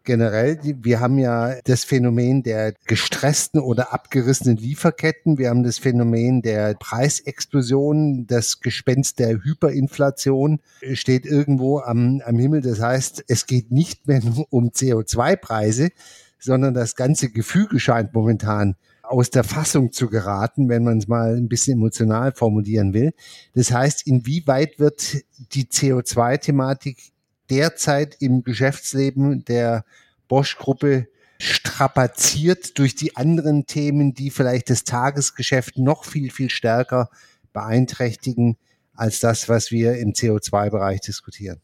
generell, 0.06 0.58
wir 0.62 1.00
haben 1.00 1.18
ja 1.18 1.56
das 1.64 1.84
Phänomen 1.84 2.42
der 2.42 2.72
gestressten 2.86 3.60
oder 3.60 3.92
abgerissenen 3.92 4.56
Lieferketten. 4.56 5.36
Wir 5.36 5.50
haben 5.50 5.62
das 5.62 5.78
Phänomen 5.78 6.40
der 6.40 6.74
Preisexplosion. 6.74 8.26
Das 8.26 8.60
Gespenst 8.60 9.18
der 9.18 9.42
Hyperinflation 9.42 10.60
steht 10.94 11.26
irgendwo 11.26 11.80
am, 11.80 12.22
am 12.24 12.38
Himmel. 12.38 12.62
Das 12.62 12.80
heißt, 12.80 13.24
es 13.28 13.46
geht 13.46 13.70
nicht 13.70 14.06
mehr 14.08 14.20
nur 14.24 14.46
um 14.48 14.70
CO2-Preise, 14.70 15.90
sondern 16.38 16.72
das 16.72 16.96
ganze 16.96 17.30
Gefüge 17.30 17.78
scheint 17.78 18.14
momentan 18.14 18.76
aus 19.02 19.30
der 19.30 19.44
Fassung 19.44 19.92
zu 19.92 20.08
geraten, 20.08 20.68
wenn 20.68 20.84
man 20.84 20.98
es 20.98 21.08
mal 21.08 21.36
ein 21.36 21.48
bisschen 21.48 21.74
emotional 21.74 22.32
formulieren 22.32 22.92
will. 22.94 23.12
Das 23.54 23.70
heißt, 23.70 24.06
inwieweit 24.06 24.78
wird 24.78 25.18
die 25.52 25.64
CO2-Thematik 25.64 27.12
derzeit 27.50 28.16
im 28.20 28.42
Geschäftsleben 28.42 29.44
der 29.44 29.84
Bosch-Gruppe 30.28 31.08
strapaziert 31.38 32.78
durch 32.78 32.94
die 32.94 33.16
anderen 33.16 33.66
Themen, 33.66 34.14
die 34.14 34.30
vielleicht 34.30 34.70
das 34.70 34.84
Tagesgeschäft 34.84 35.78
noch 35.78 36.04
viel, 36.04 36.30
viel 36.30 36.50
stärker 36.50 37.10
beeinträchtigen 37.52 38.56
als 38.94 39.20
das, 39.20 39.48
was 39.48 39.70
wir 39.70 39.98
im 39.98 40.12
CO2-Bereich 40.12 41.00
diskutieren? 41.00 41.60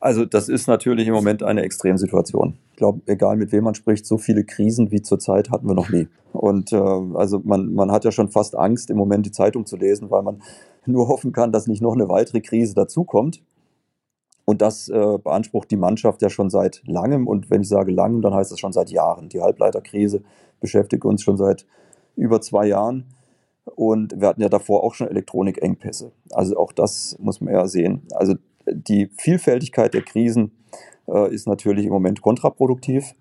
Also 0.00 0.24
das 0.24 0.48
ist 0.48 0.66
natürlich 0.66 1.06
im 1.06 1.14
Moment 1.14 1.42
eine 1.42 1.62
Extremsituation. 1.62 2.56
Ich 2.70 2.76
glaube, 2.76 3.02
egal 3.06 3.36
mit 3.36 3.52
wem 3.52 3.64
man 3.64 3.74
spricht, 3.74 4.06
so 4.06 4.16
viele 4.16 4.44
Krisen 4.44 4.90
wie 4.90 5.02
zurzeit 5.02 5.50
hatten 5.50 5.68
wir 5.68 5.74
noch 5.74 5.90
nie. 5.90 6.08
Und 6.32 6.72
äh, 6.72 6.76
also 6.76 7.40
man, 7.44 7.74
man 7.74 7.92
hat 7.92 8.06
ja 8.06 8.12
schon 8.12 8.30
fast 8.30 8.56
Angst, 8.56 8.88
im 8.88 8.96
Moment 8.96 9.26
die 9.26 9.32
Zeitung 9.32 9.66
zu 9.66 9.76
lesen, 9.76 10.10
weil 10.10 10.22
man 10.22 10.40
nur 10.86 11.08
hoffen 11.08 11.32
kann, 11.32 11.52
dass 11.52 11.66
nicht 11.66 11.82
noch 11.82 11.92
eine 11.92 12.08
weitere 12.08 12.40
Krise 12.40 12.74
dazukommt. 12.74 13.42
Und 14.50 14.62
das 14.62 14.88
äh, 14.88 15.18
beansprucht 15.22 15.70
die 15.70 15.76
Mannschaft 15.76 16.22
ja 16.22 16.28
schon 16.28 16.50
seit 16.50 16.82
langem. 16.84 17.28
Und 17.28 17.50
wenn 17.50 17.60
ich 17.60 17.68
sage 17.68 17.92
langem, 17.92 18.20
dann 18.20 18.34
heißt 18.34 18.50
das 18.50 18.58
schon 18.58 18.72
seit 18.72 18.90
Jahren. 18.90 19.28
Die 19.28 19.40
Halbleiterkrise 19.40 20.24
beschäftigt 20.58 21.04
uns 21.04 21.22
schon 21.22 21.36
seit 21.36 21.66
über 22.16 22.40
zwei 22.40 22.66
Jahren. 22.66 23.04
Und 23.76 24.20
wir 24.20 24.26
hatten 24.26 24.42
ja 24.42 24.48
davor 24.48 24.82
auch 24.82 24.94
schon 24.94 25.06
Elektronikengpässe. 25.06 26.10
Also 26.32 26.56
auch 26.56 26.72
das 26.72 27.16
muss 27.20 27.40
man 27.40 27.54
ja 27.54 27.68
sehen. 27.68 28.02
Also 28.12 28.34
die 28.66 29.08
Vielfältigkeit 29.18 29.94
der 29.94 30.02
Krisen 30.02 30.50
äh, 31.06 31.32
ist 31.32 31.46
natürlich 31.46 31.86
im 31.86 31.92
Moment 31.92 32.20
kontraproduktiv. 32.20 33.14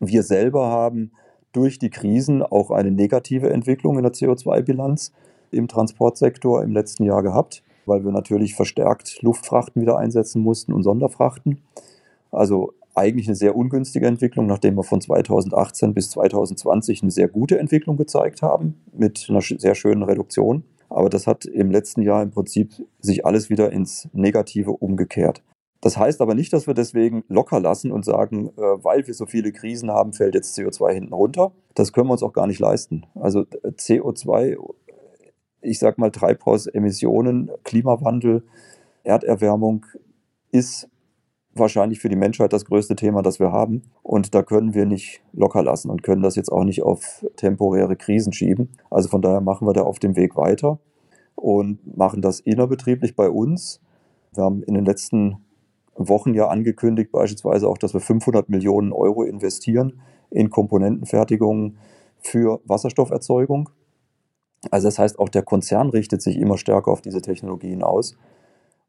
Wir 0.00 0.24
selber 0.24 0.66
haben 0.66 1.12
durch 1.52 1.78
die 1.78 1.90
Krisen 1.90 2.42
auch 2.42 2.72
eine 2.72 2.90
negative 2.90 3.50
Entwicklung 3.50 3.98
in 3.98 4.02
der 4.02 4.14
CO2-Bilanz 4.14 5.12
im 5.52 5.68
Transportsektor 5.68 6.64
im 6.64 6.72
letzten 6.72 7.04
Jahr 7.04 7.22
gehabt, 7.22 7.62
weil 7.88 8.04
wir 8.04 8.12
natürlich 8.12 8.54
verstärkt 8.54 9.22
Luftfrachten 9.22 9.82
wieder 9.82 9.98
einsetzen 9.98 10.42
mussten 10.42 10.72
und 10.72 10.82
Sonderfrachten. 10.82 11.58
Also 12.30 12.74
eigentlich 12.94 13.28
eine 13.28 13.36
sehr 13.36 13.56
ungünstige 13.56 14.06
Entwicklung, 14.06 14.46
nachdem 14.46 14.76
wir 14.76 14.82
von 14.82 15.00
2018 15.00 15.94
bis 15.94 16.10
2020 16.10 17.02
eine 17.02 17.10
sehr 17.10 17.28
gute 17.28 17.58
Entwicklung 17.58 17.96
gezeigt 17.96 18.42
haben 18.42 18.74
mit 18.92 19.26
einer 19.28 19.40
sehr 19.40 19.74
schönen 19.74 20.02
Reduktion. 20.02 20.64
Aber 20.90 21.08
das 21.08 21.26
hat 21.26 21.44
im 21.44 21.70
letzten 21.70 22.02
Jahr 22.02 22.22
im 22.22 22.30
Prinzip 22.30 22.72
sich 23.00 23.24
alles 23.24 23.50
wieder 23.50 23.72
ins 23.72 24.08
Negative 24.12 24.72
umgekehrt. 24.72 25.42
Das 25.80 25.96
heißt 25.96 26.20
aber 26.20 26.34
nicht, 26.34 26.52
dass 26.52 26.66
wir 26.66 26.74
deswegen 26.74 27.22
locker 27.28 27.60
lassen 27.60 27.92
und 27.92 28.04
sagen, 28.04 28.48
äh, 28.48 28.60
weil 28.60 29.06
wir 29.06 29.14
so 29.14 29.26
viele 29.26 29.52
Krisen 29.52 29.90
haben, 29.90 30.12
fällt 30.12 30.34
jetzt 30.34 30.58
CO2 30.58 30.92
hinten 30.92 31.12
runter. 31.12 31.52
Das 31.74 31.92
können 31.92 32.08
wir 32.08 32.12
uns 32.12 32.22
auch 32.24 32.32
gar 32.32 32.48
nicht 32.48 32.58
leisten. 32.58 33.06
Also 33.14 33.42
äh, 33.42 33.68
CO2, 33.68 34.56
ich 35.68 35.78
sag 35.78 35.98
mal 35.98 36.10
Treibhausemissionen, 36.10 37.50
Klimawandel, 37.64 38.44
Erderwärmung 39.04 39.86
ist 40.50 40.88
wahrscheinlich 41.54 42.00
für 42.00 42.08
die 42.08 42.16
Menschheit 42.16 42.52
das 42.52 42.64
größte 42.64 42.96
Thema, 42.96 43.22
das 43.22 43.40
wir 43.40 43.52
haben. 43.52 43.82
Und 44.02 44.34
da 44.34 44.42
können 44.42 44.74
wir 44.74 44.86
nicht 44.86 45.22
locker 45.32 45.62
lassen 45.62 45.90
und 45.90 46.02
können 46.02 46.22
das 46.22 46.36
jetzt 46.36 46.50
auch 46.50 46.64
nicht 46.64 46.82
auf 46.82 47.26
temporäre 47.36 47.96
Krisen 47.96 48.32
schieben. 48.32 48.70
Also 48.90 49.08
von 49.08 49.22
daher 49.22 49.40
machen 49.40 49.66
wir 49.66 49.72
da 49.72 49.82
auf 49.82 49.98
dem 49.98 50.16
Weg 50.16 50.36
weiter 50.36 50.78
und 51.34 51.96
machen 51.96 52.22
das 52.22 52.40
innerbetrieblich 52.40 53.16
bei 53.16 53.28
uns. 53.28 53.80
Wir 54.34 54.44
haben 54.44 54.62
in 54.62 54.74
den 54.74 54.84
letzten 54.84 55.38
Wochen 55.94 56.34
ja 56.34 56.48
angekündigt, 56.48 57.10
beispielsweise 57.10 57.68
auch, 57.68 57.78
dass 57.78 57.92
wir 57.92 58.00
500 58.00 58.48
Millionen 58.48 58.92
Euro 58.92 59.24
investieren 59.24 60.00
in 60.30 60.50
Komponentenfertigung 60.50 61.76
für 62.20 62.60
Wasserstofferzeugung. 62.64 63.70
Also 64.70 64.88
das 64.88 64.98
heißt, 64.98 65.18
auch 65.18 65.28
der 65.28 65.42
Konzern 65.42 65.90
richtet 65.90 66.22
sich 66.22 66.36
immer 66.36 66.58
stärker 66.58 66.90
auf 66.90 67.00
diese 67.00 67.22
Technologien 67.22 67.82
aus. 67.82 68.16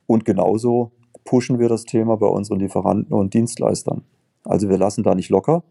Und 0.08 0.26
genauso 0.26 0.92
pushen 1.24 1.60
wir 1.60 1.70
das 1.70 1.86
Thema 1.86 2.18
bei 2.18 2.28
unseren 2.28 2.60
Lieferanten 2.60 3.14
und 3.14 3.34
Dienstleistern. 3.34 4.04
Also 4.44 4.70
wir 4.70 4.78
lassen 4.78 5.04
da 5.04 5.14
nicht 5.14 5.30
locker. 5.30 5.64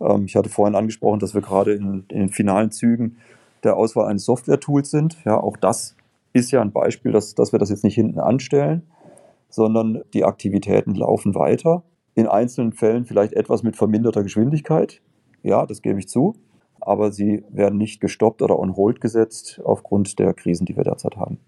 Ähm, 0.00 0.24
ich 0.24 0.36
hatte 0.36 0.48
vorhin 0.48 0.74
angesprochen, 0.74 1.20
dass 1.20 1.34
wir 1.34 1.40
gerade 1.40 1.74
in, 1.74 2.04
in 2.08 2.18
den 2.18 2.28
finalen 2.30 2.70
Zügen 2.70 3.18
der 3.62 3.76
Auswahl 3.76 4.06
eines 4.06 4.24
Software-Tools 4.24 4.90
sind. 4.90 5.18
Ja, 5.24 5.38
auch 5.38 5.56
das 5.56 5.96
ist 6.32 6.50
ja 6.50 6.60
ein 6.60 6.72
Beispiel, 6.72 7.12
dass, 7.12 7.34
dass 7.34 7.52
wir 7.52 7.58
das 7.58 7.70
jetzt 7.70 7.84
nicht 7.84 7.94
hinten 7.94 8.20
anstellen, 8.20 8.82
sondern 9.48 10.02
die 10.14 10.24
Aktivitäten 10.24 10.94
laufen 10.94 11.34
weiter. 11.34 11.82
In 12.14 12.26
einzelnen 12.26 12.72
Fällen 12.72 13.04
vielleicht 13.04 13.32
etwas 13.32 13.62
mit 13.62 13.76
verminderter 13.76 14.22
Geschwindigkeit. 14.22 15.00
Ja, 15.42 15.66
das 15.66 15.82
gebe 15.82 15.98
ich 15.98 16.08
zu. 16.08 16.34
Aber 16.80 17.12
sie 17.12 17.44
werden 17.50 17.78
nicht 17.78 18.00
gestoppt 18.00 18.42
oder 18.42 18.58
on 18.58 18.76
hold 18.76 19.00
gesetzt 19.00 19.60
aufgrund 19.64 20.18
der 20.18 20.34
Krisen, 20.34 20.64
die 20.64 20.76
wir 20.76 20.84
derzeit 20.84 21.16
haben. 21.16 21.38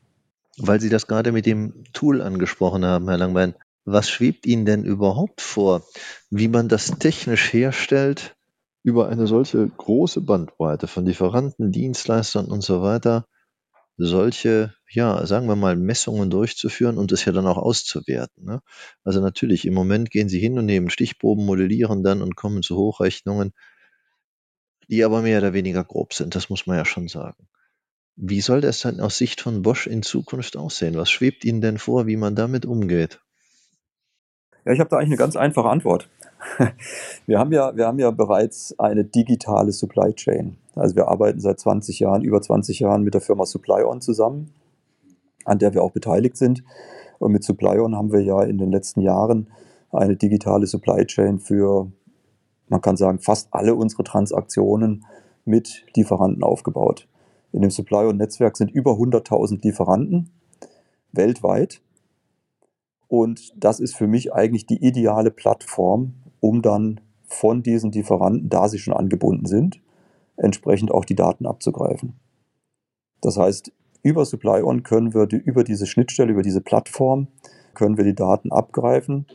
Weil 0.58 0.80
Sie 0.80 0.90
das 0.90 1.06
gerade 1.06 1.32
mit 1.32 1.46
dem 1.46 1.84
Tool 1.92 2.20
angesprochen 2.20 2.84
haben, 2.84 3.08
Herr 3.08 3.18
Langbein. 3.18 3.54
Was 3.84 4.10
schwebt 4.10 4.46
Ihnen 4.46 4.66
denn 4.66 4.84
überhaupt 4.84 5.40
vor, 5.40 5.82
wie 6.28 6.48
man 6.48 6.68
das 6.68 6.98
technisch 6.98 7.52
herstellt, 7.52 8.36
über 8.82 9.08
eine 9.08 9.26
solche 9.26 9.66
große 9.66 10.20
Bandbreite 10.20 10.86
von 10.86 11.06
Lieferanten, 11.06 11.72
Dienstleistern 11.72 12.46
und 12.46 12.62
so 12.62 12.82
weiter, 12.82 13.26
solche, 13.96 14.74
ja, 14.90 15.26
sagen 15.26 15.46
wir 15.46 15.56
mal, 15.56 15.76
Messungen 15.76 16.30
durchzuführen 16.30 16.96
und 16.96 17.12
das 17.12 17.24
ja 17.24 17.32
dann 17.32 17.46
auch 17.46 17.58
auszuwerten. 17.58 18.44
Ne? 18.44 18.60
Also 19.04 19.20
natürlich, 19.20 19.66
im 19.66 19.74
Moment 19.74 20.10
gehen 20.10 20.28
Sie 20.28 20.38
hin 20.38 20.58
und 20.58 20.66
nehmen 20.66 20.88
Stichproben, 20.90 21.44
modellieren 21.44 22.02
dann 22.02 22.22
und 22.22 22.36
kommen 22.36 22.62
zu 22.62 22.76
Hochrechnungen, 22.76 23.52
die 24.90 25.04
aber 25.04 25.22
mehr 25.22 25.38
oder 25.38 25.52
weniger 25.52 25.84
grob 25.84 26.12
sind, 26.14 26.34
das 26.34 26.50
muss 26.50 26.66
man 26.66 26.76
ja 26.76 26.84
schon 26.84 27.08
sagen. 27.08 27.46
Wie 28.16 28.40
soll 28.40 28.60
das 28.60 28.80
dann 28.80 29.00
aus 29.00 29.16
Sicht 29.16 29.40
von 29.40 29.62
Bosch 29.62 29.86
in 29.86 30.02
Zukunft 30.02 30.56
aussehen? 30.56 30.96
Was 30.96 31.10
schwebt 31.10 31.44
Ihnen 31.44 31.60
denn 31.60 31.78
vor, 31.78 32.06
wie 32.06 32.16
man 32.16 32.34
damit 32.34 32.66
umgeht? 32.66 33.20
Ja, 34.64 34.72
ich 34.72 34.80
habe 34.80 34.90
da 34.90 34.96
eigentlich 34.96 35.10
eine 35.10 35.16
ganz 35.16 35.36
einfache 35.36 35.68
Antwort. 35.68 36.10
Wir 37.26 37.38
haben, 37.38 37.52
ja, 37.52 37.76
wir 37.76 37.86
haben 37.86 37.98
ja 37.98 38.10
bereits 38.10 38.76
eine 38.78 39.04
digitale 39.04 39.72
Supply 39.72 40.14
Chain. 40.14 40.56
Also 40.74 40.96
wir 40.96 41.08
arbeiten 41.08 41.38
seit 41.38 41.60
20 41.60 42.00
Jahren, 42.00 42.22
über 42.22 42.40
20 42.40 42.80
Jahren 42.80 43.02
mit 43.02 43.12
der 43.12 43.20
Firma 43.20 43.44
SupplyOn 43.44 44.00
zusammen, 44.00 44.54
an 45.44 45.58
der 45.58 45.74
wir 45.74 45.82
auch 45.82 45.92
beteiligt 45.92 46.38
sind. 46.38 46.64
Und 47.18 47.32
mit 47.32 47.44
SupplyOn 47.44 47.94
haben 47.94 48.10
wir 48.10 48.22
ja 48.22 48.42
in 48.42 48.56
den 48.56 48.72
letzten 48.72 49.02
Jahren 49.02 49.48
eine 49.92 50.16
digitale 50.16 50.66
Supply 50.66 51.04
Chain 51.04 51.38
für, 51.38 51.92
man 52.70 52.80
kann 52.80 52.96
sagen, 52.96 53.18
fast 53.18 53.48
alle 53.50 53.74
unsere 53.74 54.04
Transaktionen 54.04 55.04
mit 55.44 55.84
Lieferanten 55.94 56.42
aufgebaut. 56.42 57.08
In 57.52 57.62
dem 57.62 57.70
SupplyOn-Netzwerk 57.70 58.56
sind 58.56 58.70
über 58.70 58.92
100.000 58.92 59.62
Lieferanten 59.62 60.30
weltweit. 61.12 61.82
Und 63.08 63.52
das 63.56 63.80
ist 63.80 63.96
für 63.96 64.06
mich 64.06 64.32
eigentlich 64.32 64.66
die 64.66 64.86
ideale 64.86 65.32
Plattform, 65.32 66.14
um 66.38 66.62
dann 66.62 67.00
von 67.26 67.62
diesen 67.62 67.90
Lieferanten, 67.90 68.48
da 68.48 68.68
sie 68.68 68.78
schon 68.78 68.94
angebunden 68.94 69.46
sind, 69.46 69.80
entsprechend 70.36 70.92
auch 70.92 71.04
die 71.04 71.16
Daten 71.16 71.46
abzugreifen. 71.46 72.14
Das 73.20 73.36
heißt, 73.36 73.72
über 74.02 74.24
SupplyOn 74.24 74.84
können 74.84 75.12
wir 75.12 75.26
die, 75.26 75.36
über 75.36 75.64
diese 75.64 75.86
Schnittstelle, 75.86 76.32
über 76.32 76.42
diese 76.42 76.60
Plattform, 76.60 77.26
können 77.74 77.96
wir 77.96 78.04
die 78.04 78.14
Daten 78.14 78.52
abgreifen. 78.52 79.26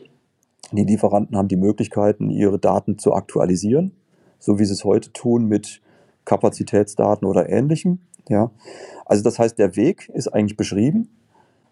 Die 0.72 0.84
Lieferanten 0.84 1.36
haben 1.36 1.48
die 1.48 1.56
Möglichkeiten, 1.56 2.30
ihre 2.30 2.58
Daten 2.58 2.98
zu 2.98 3.14
aktualisieren, 3.14 3.92
so 4.38 4.58
wie 4.58 4.64
sie 4.64 4.72
es 4.72 4.84
heute 4.84 5.12
tun 5.12 5.46
mit 5.46 5.80
Kapazitätsdaten 6.24 7.26
oder 7.26 7.48
ähnlichem. 7.48 8.00
Ja. 8.28 8.50
Also 9.04 9.22
das 9.22 9.38
heißt, 9.38 9.58
der 9.58 9.76
Weg 9.76 10.10
ist 10.12 10.28
eigentlich 10.28 10.56
beschrieben. 10.56 11.08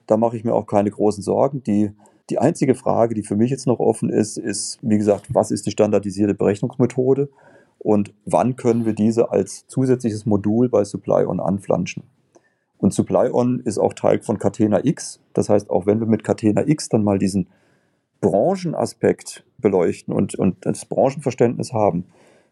Da 0.07 0.16
mache 0.16 0.37
ich 0.37 0.44
mir 0.44 0.54
auch 0.54 0.66
keine 0.66 0.90
großen 0.90 1.22
Sorgen. 1.22 1.62
Die, 1.64 1.90
die 2.30 2.38
einzige 2.38 2.74
Frage, 2.74 3.14
die 3.14 3.22
für 3.22 3.37
mich 3.37 3.50
jetzt 3.50 3.66
noch 3.66 3.80
offen 3.80 4.11
ist, 4.11 4.37
ist, 4.37 4.78
wie 4.83 4.98
gesagt, 4.98 5.35
was 5.35 5.50
ist 5.50 5.66
die 5.66 5.70
standardisierte 5.70 6.35
Berechnungsmethode 6.35 7.28
und 7.78 8.14
wann 8.24 8.57
können 8.57 8.87
wir 8.87 8.92
diese 8.92 9.30
als 9.30 9.66
zusätzliches 9.66 10.24
Modul 10.24 10.68
bei 10.68 10.85
SupplyOn 10.85 11.40
anflanschen? 11.40 12.04
Und 12.78 12.94
SupplyOn 12.94 13.61
ist 13.61 13.78
auch 13.78 13.94
Teil 13.94 14.20
von 14.20 14.38
Catena 14.38 14.85
X. 14.85 15.20
Das 15.33 15.48
heißt, 15.48 15.70
auch 15.70 15.87
wenn 15.87 16.00
wir 16.00 16.07
mit 16.07 16.22
Catena 16.22 16.66
X 16.66 16.88
dann 16.88 17.02
mal 17.02 17.18
diesen 17.18 17.48
Branchenaspekt 18.24 19.44
beleuchten 19.58 20.14
und, 20.14 20.34
und 20.34 20.64
das 20.64 20.87
Branchenverständnis 20.87 21.74
haben, 21.74 22.06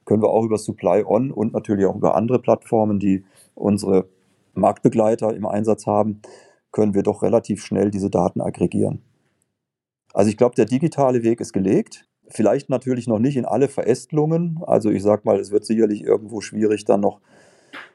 können 0.05 0.23
wir 0.23 0.29
auch 0.29 0.45
über 0.45 0.59
Supply 0.59 1.03
On 1.07 1.31
und 1.31 1.55
natürlich 1.55 1.87
auch 1.87 1.97
über 1.97 2.15
andere 2.15 2.41
Plattformen, 2.41 2.99
die 2.99 3.25
unsere 3.55 4.07
Marktbegleiter 4.53 5.35
im 5.35 5.47
Einsatz 5.47 5.87
haben, 5.87 6.21
können 6.73 6.93
wir 6.93 7.03
doch 7.03 7.23
relativ 7.23 7.65
schnell 7.65 7.91
diese 7.91 8.11
Daten 8.11 8.43
aggregieren. 8.43 9.01
Also 10.13 10.29
ich 10.29 10.37
glaube, 10.37 10.55
der 10.57 10.67
digitale 10.67 11.23
Weg 11.23 11.41
ist 11.41 11.55
gelegt. 11.55 12.07
Vielleicht 12.29 12.69
natürlich 12.69 13.07
noch 13.07 13.19
nicht 13.19 13.39
in 13.39 13.47
alle 13.47 13.69
Verästelungen. 13.69 14.61
Also 14.67 14.91
ich 14.91 15.03
sage 15.03 15.23
mal, 15.25 15.41
es 15.41 15.53
wird 15.53 15.65
sicherlich 15.65 16.03
irgendwo 16.03 16.43
schwierig, 16.43 16.85
dann 16.85 17.01
noch 17.01 17.21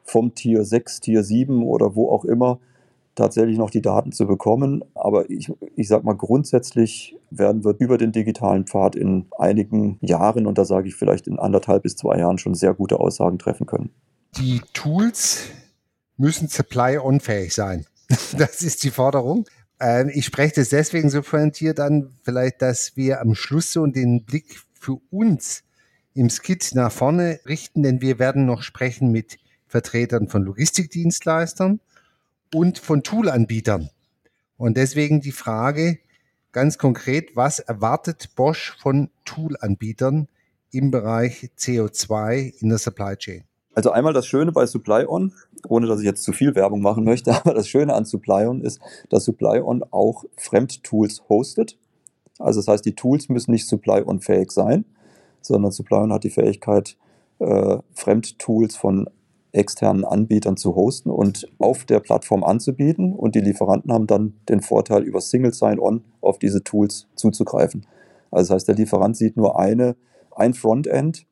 vom 0.03 0.33
Tier 0.33 0.63
6, 0.63 1.01
Tier 1.01 1.23
7 1.23 1.63
oder 1.63 1.95
wo 1.95 2.09
auch 2.09 2.25
immer 2.25 2.59
tatsächlich 3.17 3.57
noch 3.57 3.69
die 3.69 3.81
Daten 3.81 4.11
zu 4.11 4.25
bekommen. 4.25 4.83
Aber 4.95 5.29
ich, 5.29 5.51
ich 5.75 5.87
sage 5.87 6.05
mal, 6.05 6.15
grundsätzlich 6.15 7.17
werden 7.29 7.65
wir 7.65 7.75
über 7.79 7.97
den 7.97 8.13
digitalen 8.13 8.65
Pfad 8.65 8.95
in 8.95 9.25
einigen 9.37 9.97
Jahren, 10.01 10.47
und 10.47 10.57
da 10.57 10.63
sage 10.63 10.87
ich 10.87 10.95
vielleicht 10.95 11.27
in 11.27 11.39
anderthalb 11.39 11.83
bis 11.83 11.95
zwei 11.97 12.17
Jahren, 12.17 12.37
schon 12.37 12.55
sehr 12.55 12.73
gute 12.73 12.99
Aussagen 12.99 13.39
treffen 13.39 13.65
können. 13.65 13.89
Die 14.37 14.61
Tools 14.73 15.45
müssen 16.15 16.47
supply-on-fähig 16.47 17.53
sein. 17.53 17.85
Das 18.37 18.61
ist 18.61 18.83
die 18.83 18.91
Forderung. 18.91 19.45
Ähm, 19.81 20.09
ich 20.13 20.25
spreche 20.25 20.55
das 20.55 20.69
deswegen 20.69 21.09
so 21.09 21.21
pointiert 21.21 21.79
an, 21.79 22.11
vielleicht, 22.23 22.61
dass 22.61 22.95
wir 22.95 23.19
am 23.19 23.35
Schluss 23.35 23.73
so 23.73 23.85
den 23.85 24.23
Blick 24.23 24.61
für 24.73 24.99
uns 25.11 25.63
im 26.13 26.29
Skit 26.29 26.71
nach 26.73 26.91
vorne 26.91 27.39
richten, 27.45 27.83
denn 27.83 27.99
wir 28.01 28.17
werden 28.17 28.45
noch 28.45 28.61
sprechen 28.61 29.11
mit 29.11 29.37
Vertretern 29.67 30.29
von 30.29 30.43
Logistikdienstleistern 30.43 31.81
und 32.53 32.79
von 32.79 33.03
Toolanbietern. 33.03 33.89
Und 34.57 34.77
deswegen 34.77 35.21
die 35.21 35.31
Frage 35.31 35.99
ganz 36.51 36.77
konkret, 36.77 37.35
was 37.35 37.59
erwartet 37.59 38.35
Bosch 38.35 38.75
von 38.79 39.09
Toolanbietern 39.25 40.27
im 40.71 40.91
Bereich 40.91 41.49
CO2 41.57 42.53
in 42.59 42.69
der 42.69 42.77
Supply 42.77 43.15
Chain? 43.15 43.43
Also 43.75 43.91
einmal 43.91 44.13
das 44.13 44.25
Schöne 44.25 44.51
bei 44.51 44.65
SupplyOn, 44.65 45.33
ohne 45.67 45.85
dass 45.85 45.99
ich 45.99 46.05
jetzt 46.05 46.23
zu 46.23 46.33
viel 46.33 46.55
Werbung 46.55 46.81
machen 46.81 47.03
möchte, 47.03 47.31
aber 47.35 47.53
das 47.53 47.67
Schöne 47.67 47.93
an 47.93 48.05
SupplyOn 48.05 48.61
ist, 48.61 48.79
dass 49.09 49.25
SupplyOn 49.25 49.83
auch 49.91 50.25
Fremdtools 50.35 51.23
hostet. 51.29 51.77
Also 52.39 52.59
das 52.59 52.67
heißt, 52.67 52.85
die 52.85 52.95
Tools 52.95 53.29
müssen 53.29 53.51
nicht 53.51 53.67
supply-on-fähig 53.67 54.51
sein, 54.51 54.85
sondern 55.41 55.71
supply-on 55.71 56.11
hat 56.11 56.23
die 56.23 56.29
Fähigkeit, 56.29 56.97
äh, 57.39 57.77
Fremdtools 57.93 58.75
von 58.75 59.07
externen 59.51 60.05
Anbietern 60.05 60.57
zu 60.57 60.75
hosten 60.75 61.09
und 61.09 61.47
auf 61.57 61.85
der 61.85 61.99
Plattform 61.99 62.43
anzubieten. 62.43 63.13
Und 63.13 63.35
die 63.35 63.41
Lieferanten 63.41 63.91
haben 63.91 64.07
dann 64.07 64.33
den 64.49 64.61
Vorteil, 64.61 65.03
über 65.03 65.21
Single 65.21 65.53
Sign-On 65.53 66.03
auf 66.21 66.39
diese 66.39 66.63
Tools 66.63 67.07
zuzugreifen. 67.15 67.85
Also 68.31 68.49
das 68.49 68.55
heißt, 68.55 68.67
der 68.67 68.75
Lieferant 68.75 69.15
sieht 69.15 69.37
nur 69.37 69.59
eine, 69.59 69.95
ein 70.35 70.53
Frontend 70.53 71.25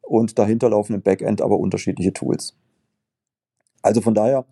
und 0.00 0.38
dahinter 0.38 0.70
laufen 0.70 0.94
im 0.94 1.02
Backend 1.02 1.40
aber 1.42 1.58
unterschiedliche 1.58 2.12
Tools. 2.12 2.56
Also 3.82 4.00
von 4.00 4.14
daher 4.14 4.46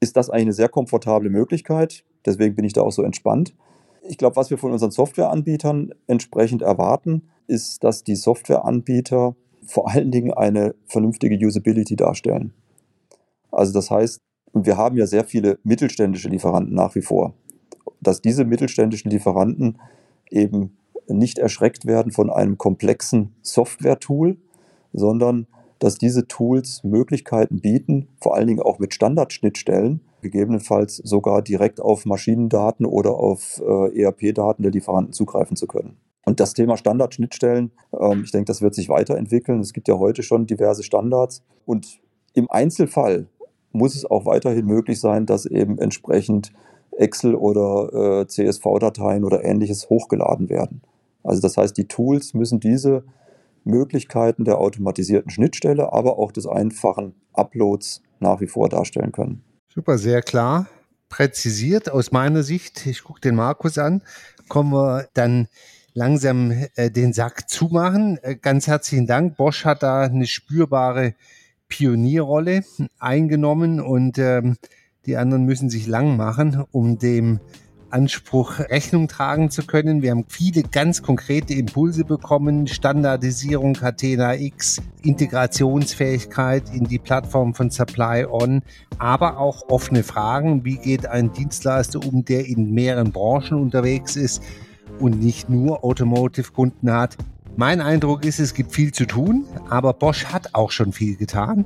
ist 0.00 0.16
das 0.16 0.30
eigentlich 0.30 0.42
eine 0.42 0.52
sehr 0.52 0.68
komfortable 0.68 1.30
Möglichkeit. 1.30 2.04
Deswegen 2.24 2.54
bin 2.54 2.64
ich 2.64 2.72
da 2.72 2.82
auch 2.82 2.92
so 2.92 3.02
entspannt. 3.02 3.54
Ich 4.08 4.18
glaube, 4.18 4.36
was 4.36 4.50
wir 4.50 4.58
von 4.58 4.72
unseren 4.72 4.90
Softwareanbietern 4.90 5.92
entsprechend 6.06 6.62
erwarten, 6.62 7.28
ist, 7.46 7.82
dass 7.84 8.04
die 8.04 8.16
Softwareanbieter 8.16 9.34
vor 9.66 9.90
allen 9.90 10.10
Dingen 10.10 10.32
eine 10.32 10.74
vernünftige 10.86 11.36
Usability 11.44 11.96
darstellen. 11.96 12.52
Also 13.50 13.72
das 13.72 13.90
heißt, 13.90 14.20
und 14.52 14.66
wir 14.66 14.76
haben 14.76 14.96
ja 14.96 15.06
sehr 15.06 15.24
viele 15.24 15.58
mittelständische 15.64 16.28
Lieferanten 16.28 16.74
nach 16.74 16.94
wie 16.94 17.02
vor, 17.02 17.34
dass 18.00 18.22
diese 18.22 18.44
mittelständischen 18.44 19.10
Lieferanten 19.10 19.78
eben 20.30 20.76
nicht 21.08 21.38
erschreckt 21.38 21.86
werden 21.86 22.12
von 22.12 22.30
einem 22.30 22.58
komplexen 22.58 23.34
Software-Tool, 23.42 24.38
sondern 24.92 25.46
dass 25.78 25.98
diese 25.98 26.26
Tools 26.26 26.82
Möglichkeiten 26.84 27.60
bieten, 27.60 28.08
vor 28.20 28.34
allen 28.34 28.46
Dingen 28.46 28.62
auch 28.62 28.78
mit 28.78 28.94
Standardschnittstellen, 28.94 30.00
gegebenenfalls 30.22 30.96
sogar 30.96 31.42
direkt 31.42 31.80
auf 31.80 32.06
Maschinendaten 32.06 32.86
oder 32.86 33.14
auf 33.14 33.60
äh, 33.60 34.02
ERP-Daten 34.02 34.62
der 34.62 34.72
Lieferanten 34.72 35.12
zugreifen 35.12 35.56
zu 35.56 35.66
können. 35.66 35.96
Und 36.26 36.40
das 36.40 36.54
Thema 36.54 36.76
Standardschnittstellen, 36.76 37.70
ähm, 37.98 38.22
ich 38.24 38.32
denke, 38.32 38.46
das 38.46 38.60
wird 38.60 38.74
sich 38.74 38.88
weiterentwickeln. 38.88 39.60
Es 39.60 39.72
gibt 39.72 39.86
ja 39.88 39.94
heute 39.96 40.24
schon 40.24 40.46
diverse 40.46 40.82
Standards. 40.82 41.42
Und 41.64 42.00
im 42.34 42.50
Einzelfall 42.50 43.28
muss 43.72 43.94
es 43.94 44.04
auch 44.04 44.26
weiterhin 44.26 44.66
möglich 44.66 45.00
sein, 45.00 45.24
dass 45.24 45.46
eben 45.46 45.78
entsprechend 45.78 46.52
Excel 46.98 47.36
oder 47.36 48.22
äh, 48.22 48.26
CSV-Dateien 48.26 49.24
oder 49.24 49.44
ähnliches 49.44 49.88
hochgeladen 49.88 50.48
werden. 50.48 50.82
Also 51.22 51.40
das 51.40 51.56
heißt, 51.56 51.76
die 51.76 51.86
Tools 51.86 52.34
müssen 52.34 52.58
diese 52.58 53.04
Möglichkeiten 53.64 54.44
der 54.44 54.58
automatisierten 54.58 55.30
Schnittstelle, 55.30 55.92
aber 55.92 56.18
auch 56.18 56.32
des 56.32 56.46
einfachen 56.46 57.14
Uploads 57.34 58.02
nach 58.18 58.40
wie 58.40 58.46
vor 58.46 58.68
darstellen 58.68 59.12
können. 59.12 59.44
Super, 59.68 59.98
sehr 59.98 60.22
klar, 60.22 60.66
präzisiert 61.08 61.90
aus 61.90 62.10
meiner 62.10 62.42
Sicht. 62.42 62.86
Ich 62.86 63.04
gucke 63.04 63.20
den 63.20 63.36
Markus 63.36 63.78
an. 63.78 64.02
Kommen 64.48 64.72
wir 64.72 65.08
dann 65.14 65.48
langsam 65.96 66.52
äh, 66.76 66.90
den 66.90 67.12
Sack 67.12 67.48
zumachen. 67.48 68.18
Äh, 68.22 68.36
ganz 68.36 68.66
herzlichen 68.66 69.06
Dank. 69.06 69.36
Bosch 69.36 69.64
hat 69.64 69.82
da 69.82 70.02
eine 70.02 70.26
spürbare 70.26 71.14
Pionierrolle 71.68 72.62
eingenommen 72.98 73.80
und 73.80 74.18
ähm, 74.18 74.56
die 75.06 75.16
anderen 75.16 75.44
müssen 75.44 75.70
sich 75.70 75.86
lang 75.86 76.16
machen, 76.16 76.64
um 76.70 76.98
dem 76.98 77.40
Anspruch 77.88 78.58
Rechnung 78.58 79.08
tragen 79.08 79.50
zu 79.50 79.62
können. 79.62 80.02
Wir 80.02 80.10
haben 80.10 80.26
viele 80.28 80.64
ganz 80.64 81.02
konkrete 81.02 81.54
Impulse 81.54 82.04
bekommen. 82.04 82.66
Standardisierung 82.66 83.72
Catena 83.74 84.34
X, 84.34 84.82
Integrationsfähigkeit 85.02 86.74
in 86.74 86.84
die 86.84 86.98
Plattform 86.98 87.54
von 87.54 87.70
Supply 87.70 88.26
On, 88.28 88.62
aber 88.98 89.38
auch 89.38 89.68
offene 89.68 90.02
Fragen. 90.02 90.64
Wie 90.64 90.76
geht 90.76 91.06
ein 91.06 91.32
Dienstleister 91.32 92.00
um, 92.04 92.24
der 92.24 92.46
in 92.46 92.72
mehreren 92.72 93.12
Branchen 93.12 93.54
unterwegs 93.54 94.16
ist 94.16 94.42
und 94.98 95.20
nicht 95.20 95.48
nur 95.48 95.84
Automotive-Kunden 95.84 96.90
hat? 96.90 97.16
Mein 97.56 97.80
Eindruck 97.80 98.24
ist, 98.24 98.38
es 98.38 98.52
gibt 98.52 98.72
viel 98.72 98.92
zu 98.92 99.06
tun, 99.06 99.46
aber 99.70 99.94
Bosch 99.94 100.26
hat 100.26 100.54
auch 100.54 100.70
schon 100.70 100.92
viel 100.92 101.16
getan. 101.16 101.64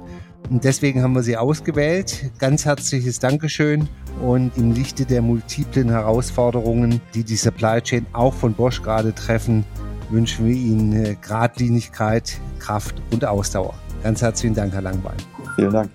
Und 0.49 0.65
deswegen 0.65 1.03
haben 1.03 1.15
wir 1.15 1.23
sie 1.23 1.37
ausgewählt. 1.37 2.31
Ganz 2.39 2.65
herzliches 2.65 3.19
Dankeschön. 3.19 3.89
Und 4.23 4.57
im 4.57 4.73
Lichte 4.73 5.05
der 5.05 5.23
multiplen 5.23 5.91
Herausforderungen, 5.91 7.01
die 7.15 7.25
die 7.25 7.37
Supply 7.37 7.81
Chain 7.81 8.07
auch 8.13 8.35
von 8.35 8.55
Bosch 8.55 8.83
gerade 8.83 9.15
treffen, 9.15 9.65
wünschen 10.11 10.47
wir 10.47 10.55
Ihnen 10.55 10.93
äh, 10.93 11.17
Gradlinigkeit, 11.21 12.39
Kraft 12.59 13.01
und 13.13 13.25
Ausdauer. 13.25 13.75
Ganz 14.03 14.23
herzlichen 14.23 14.55
Dank, 14.55 14.73
Herr 14.73 14.83
Langbein. 14.83 15.17
Vielen 15.57 15.73
Dank. 15.73 15.91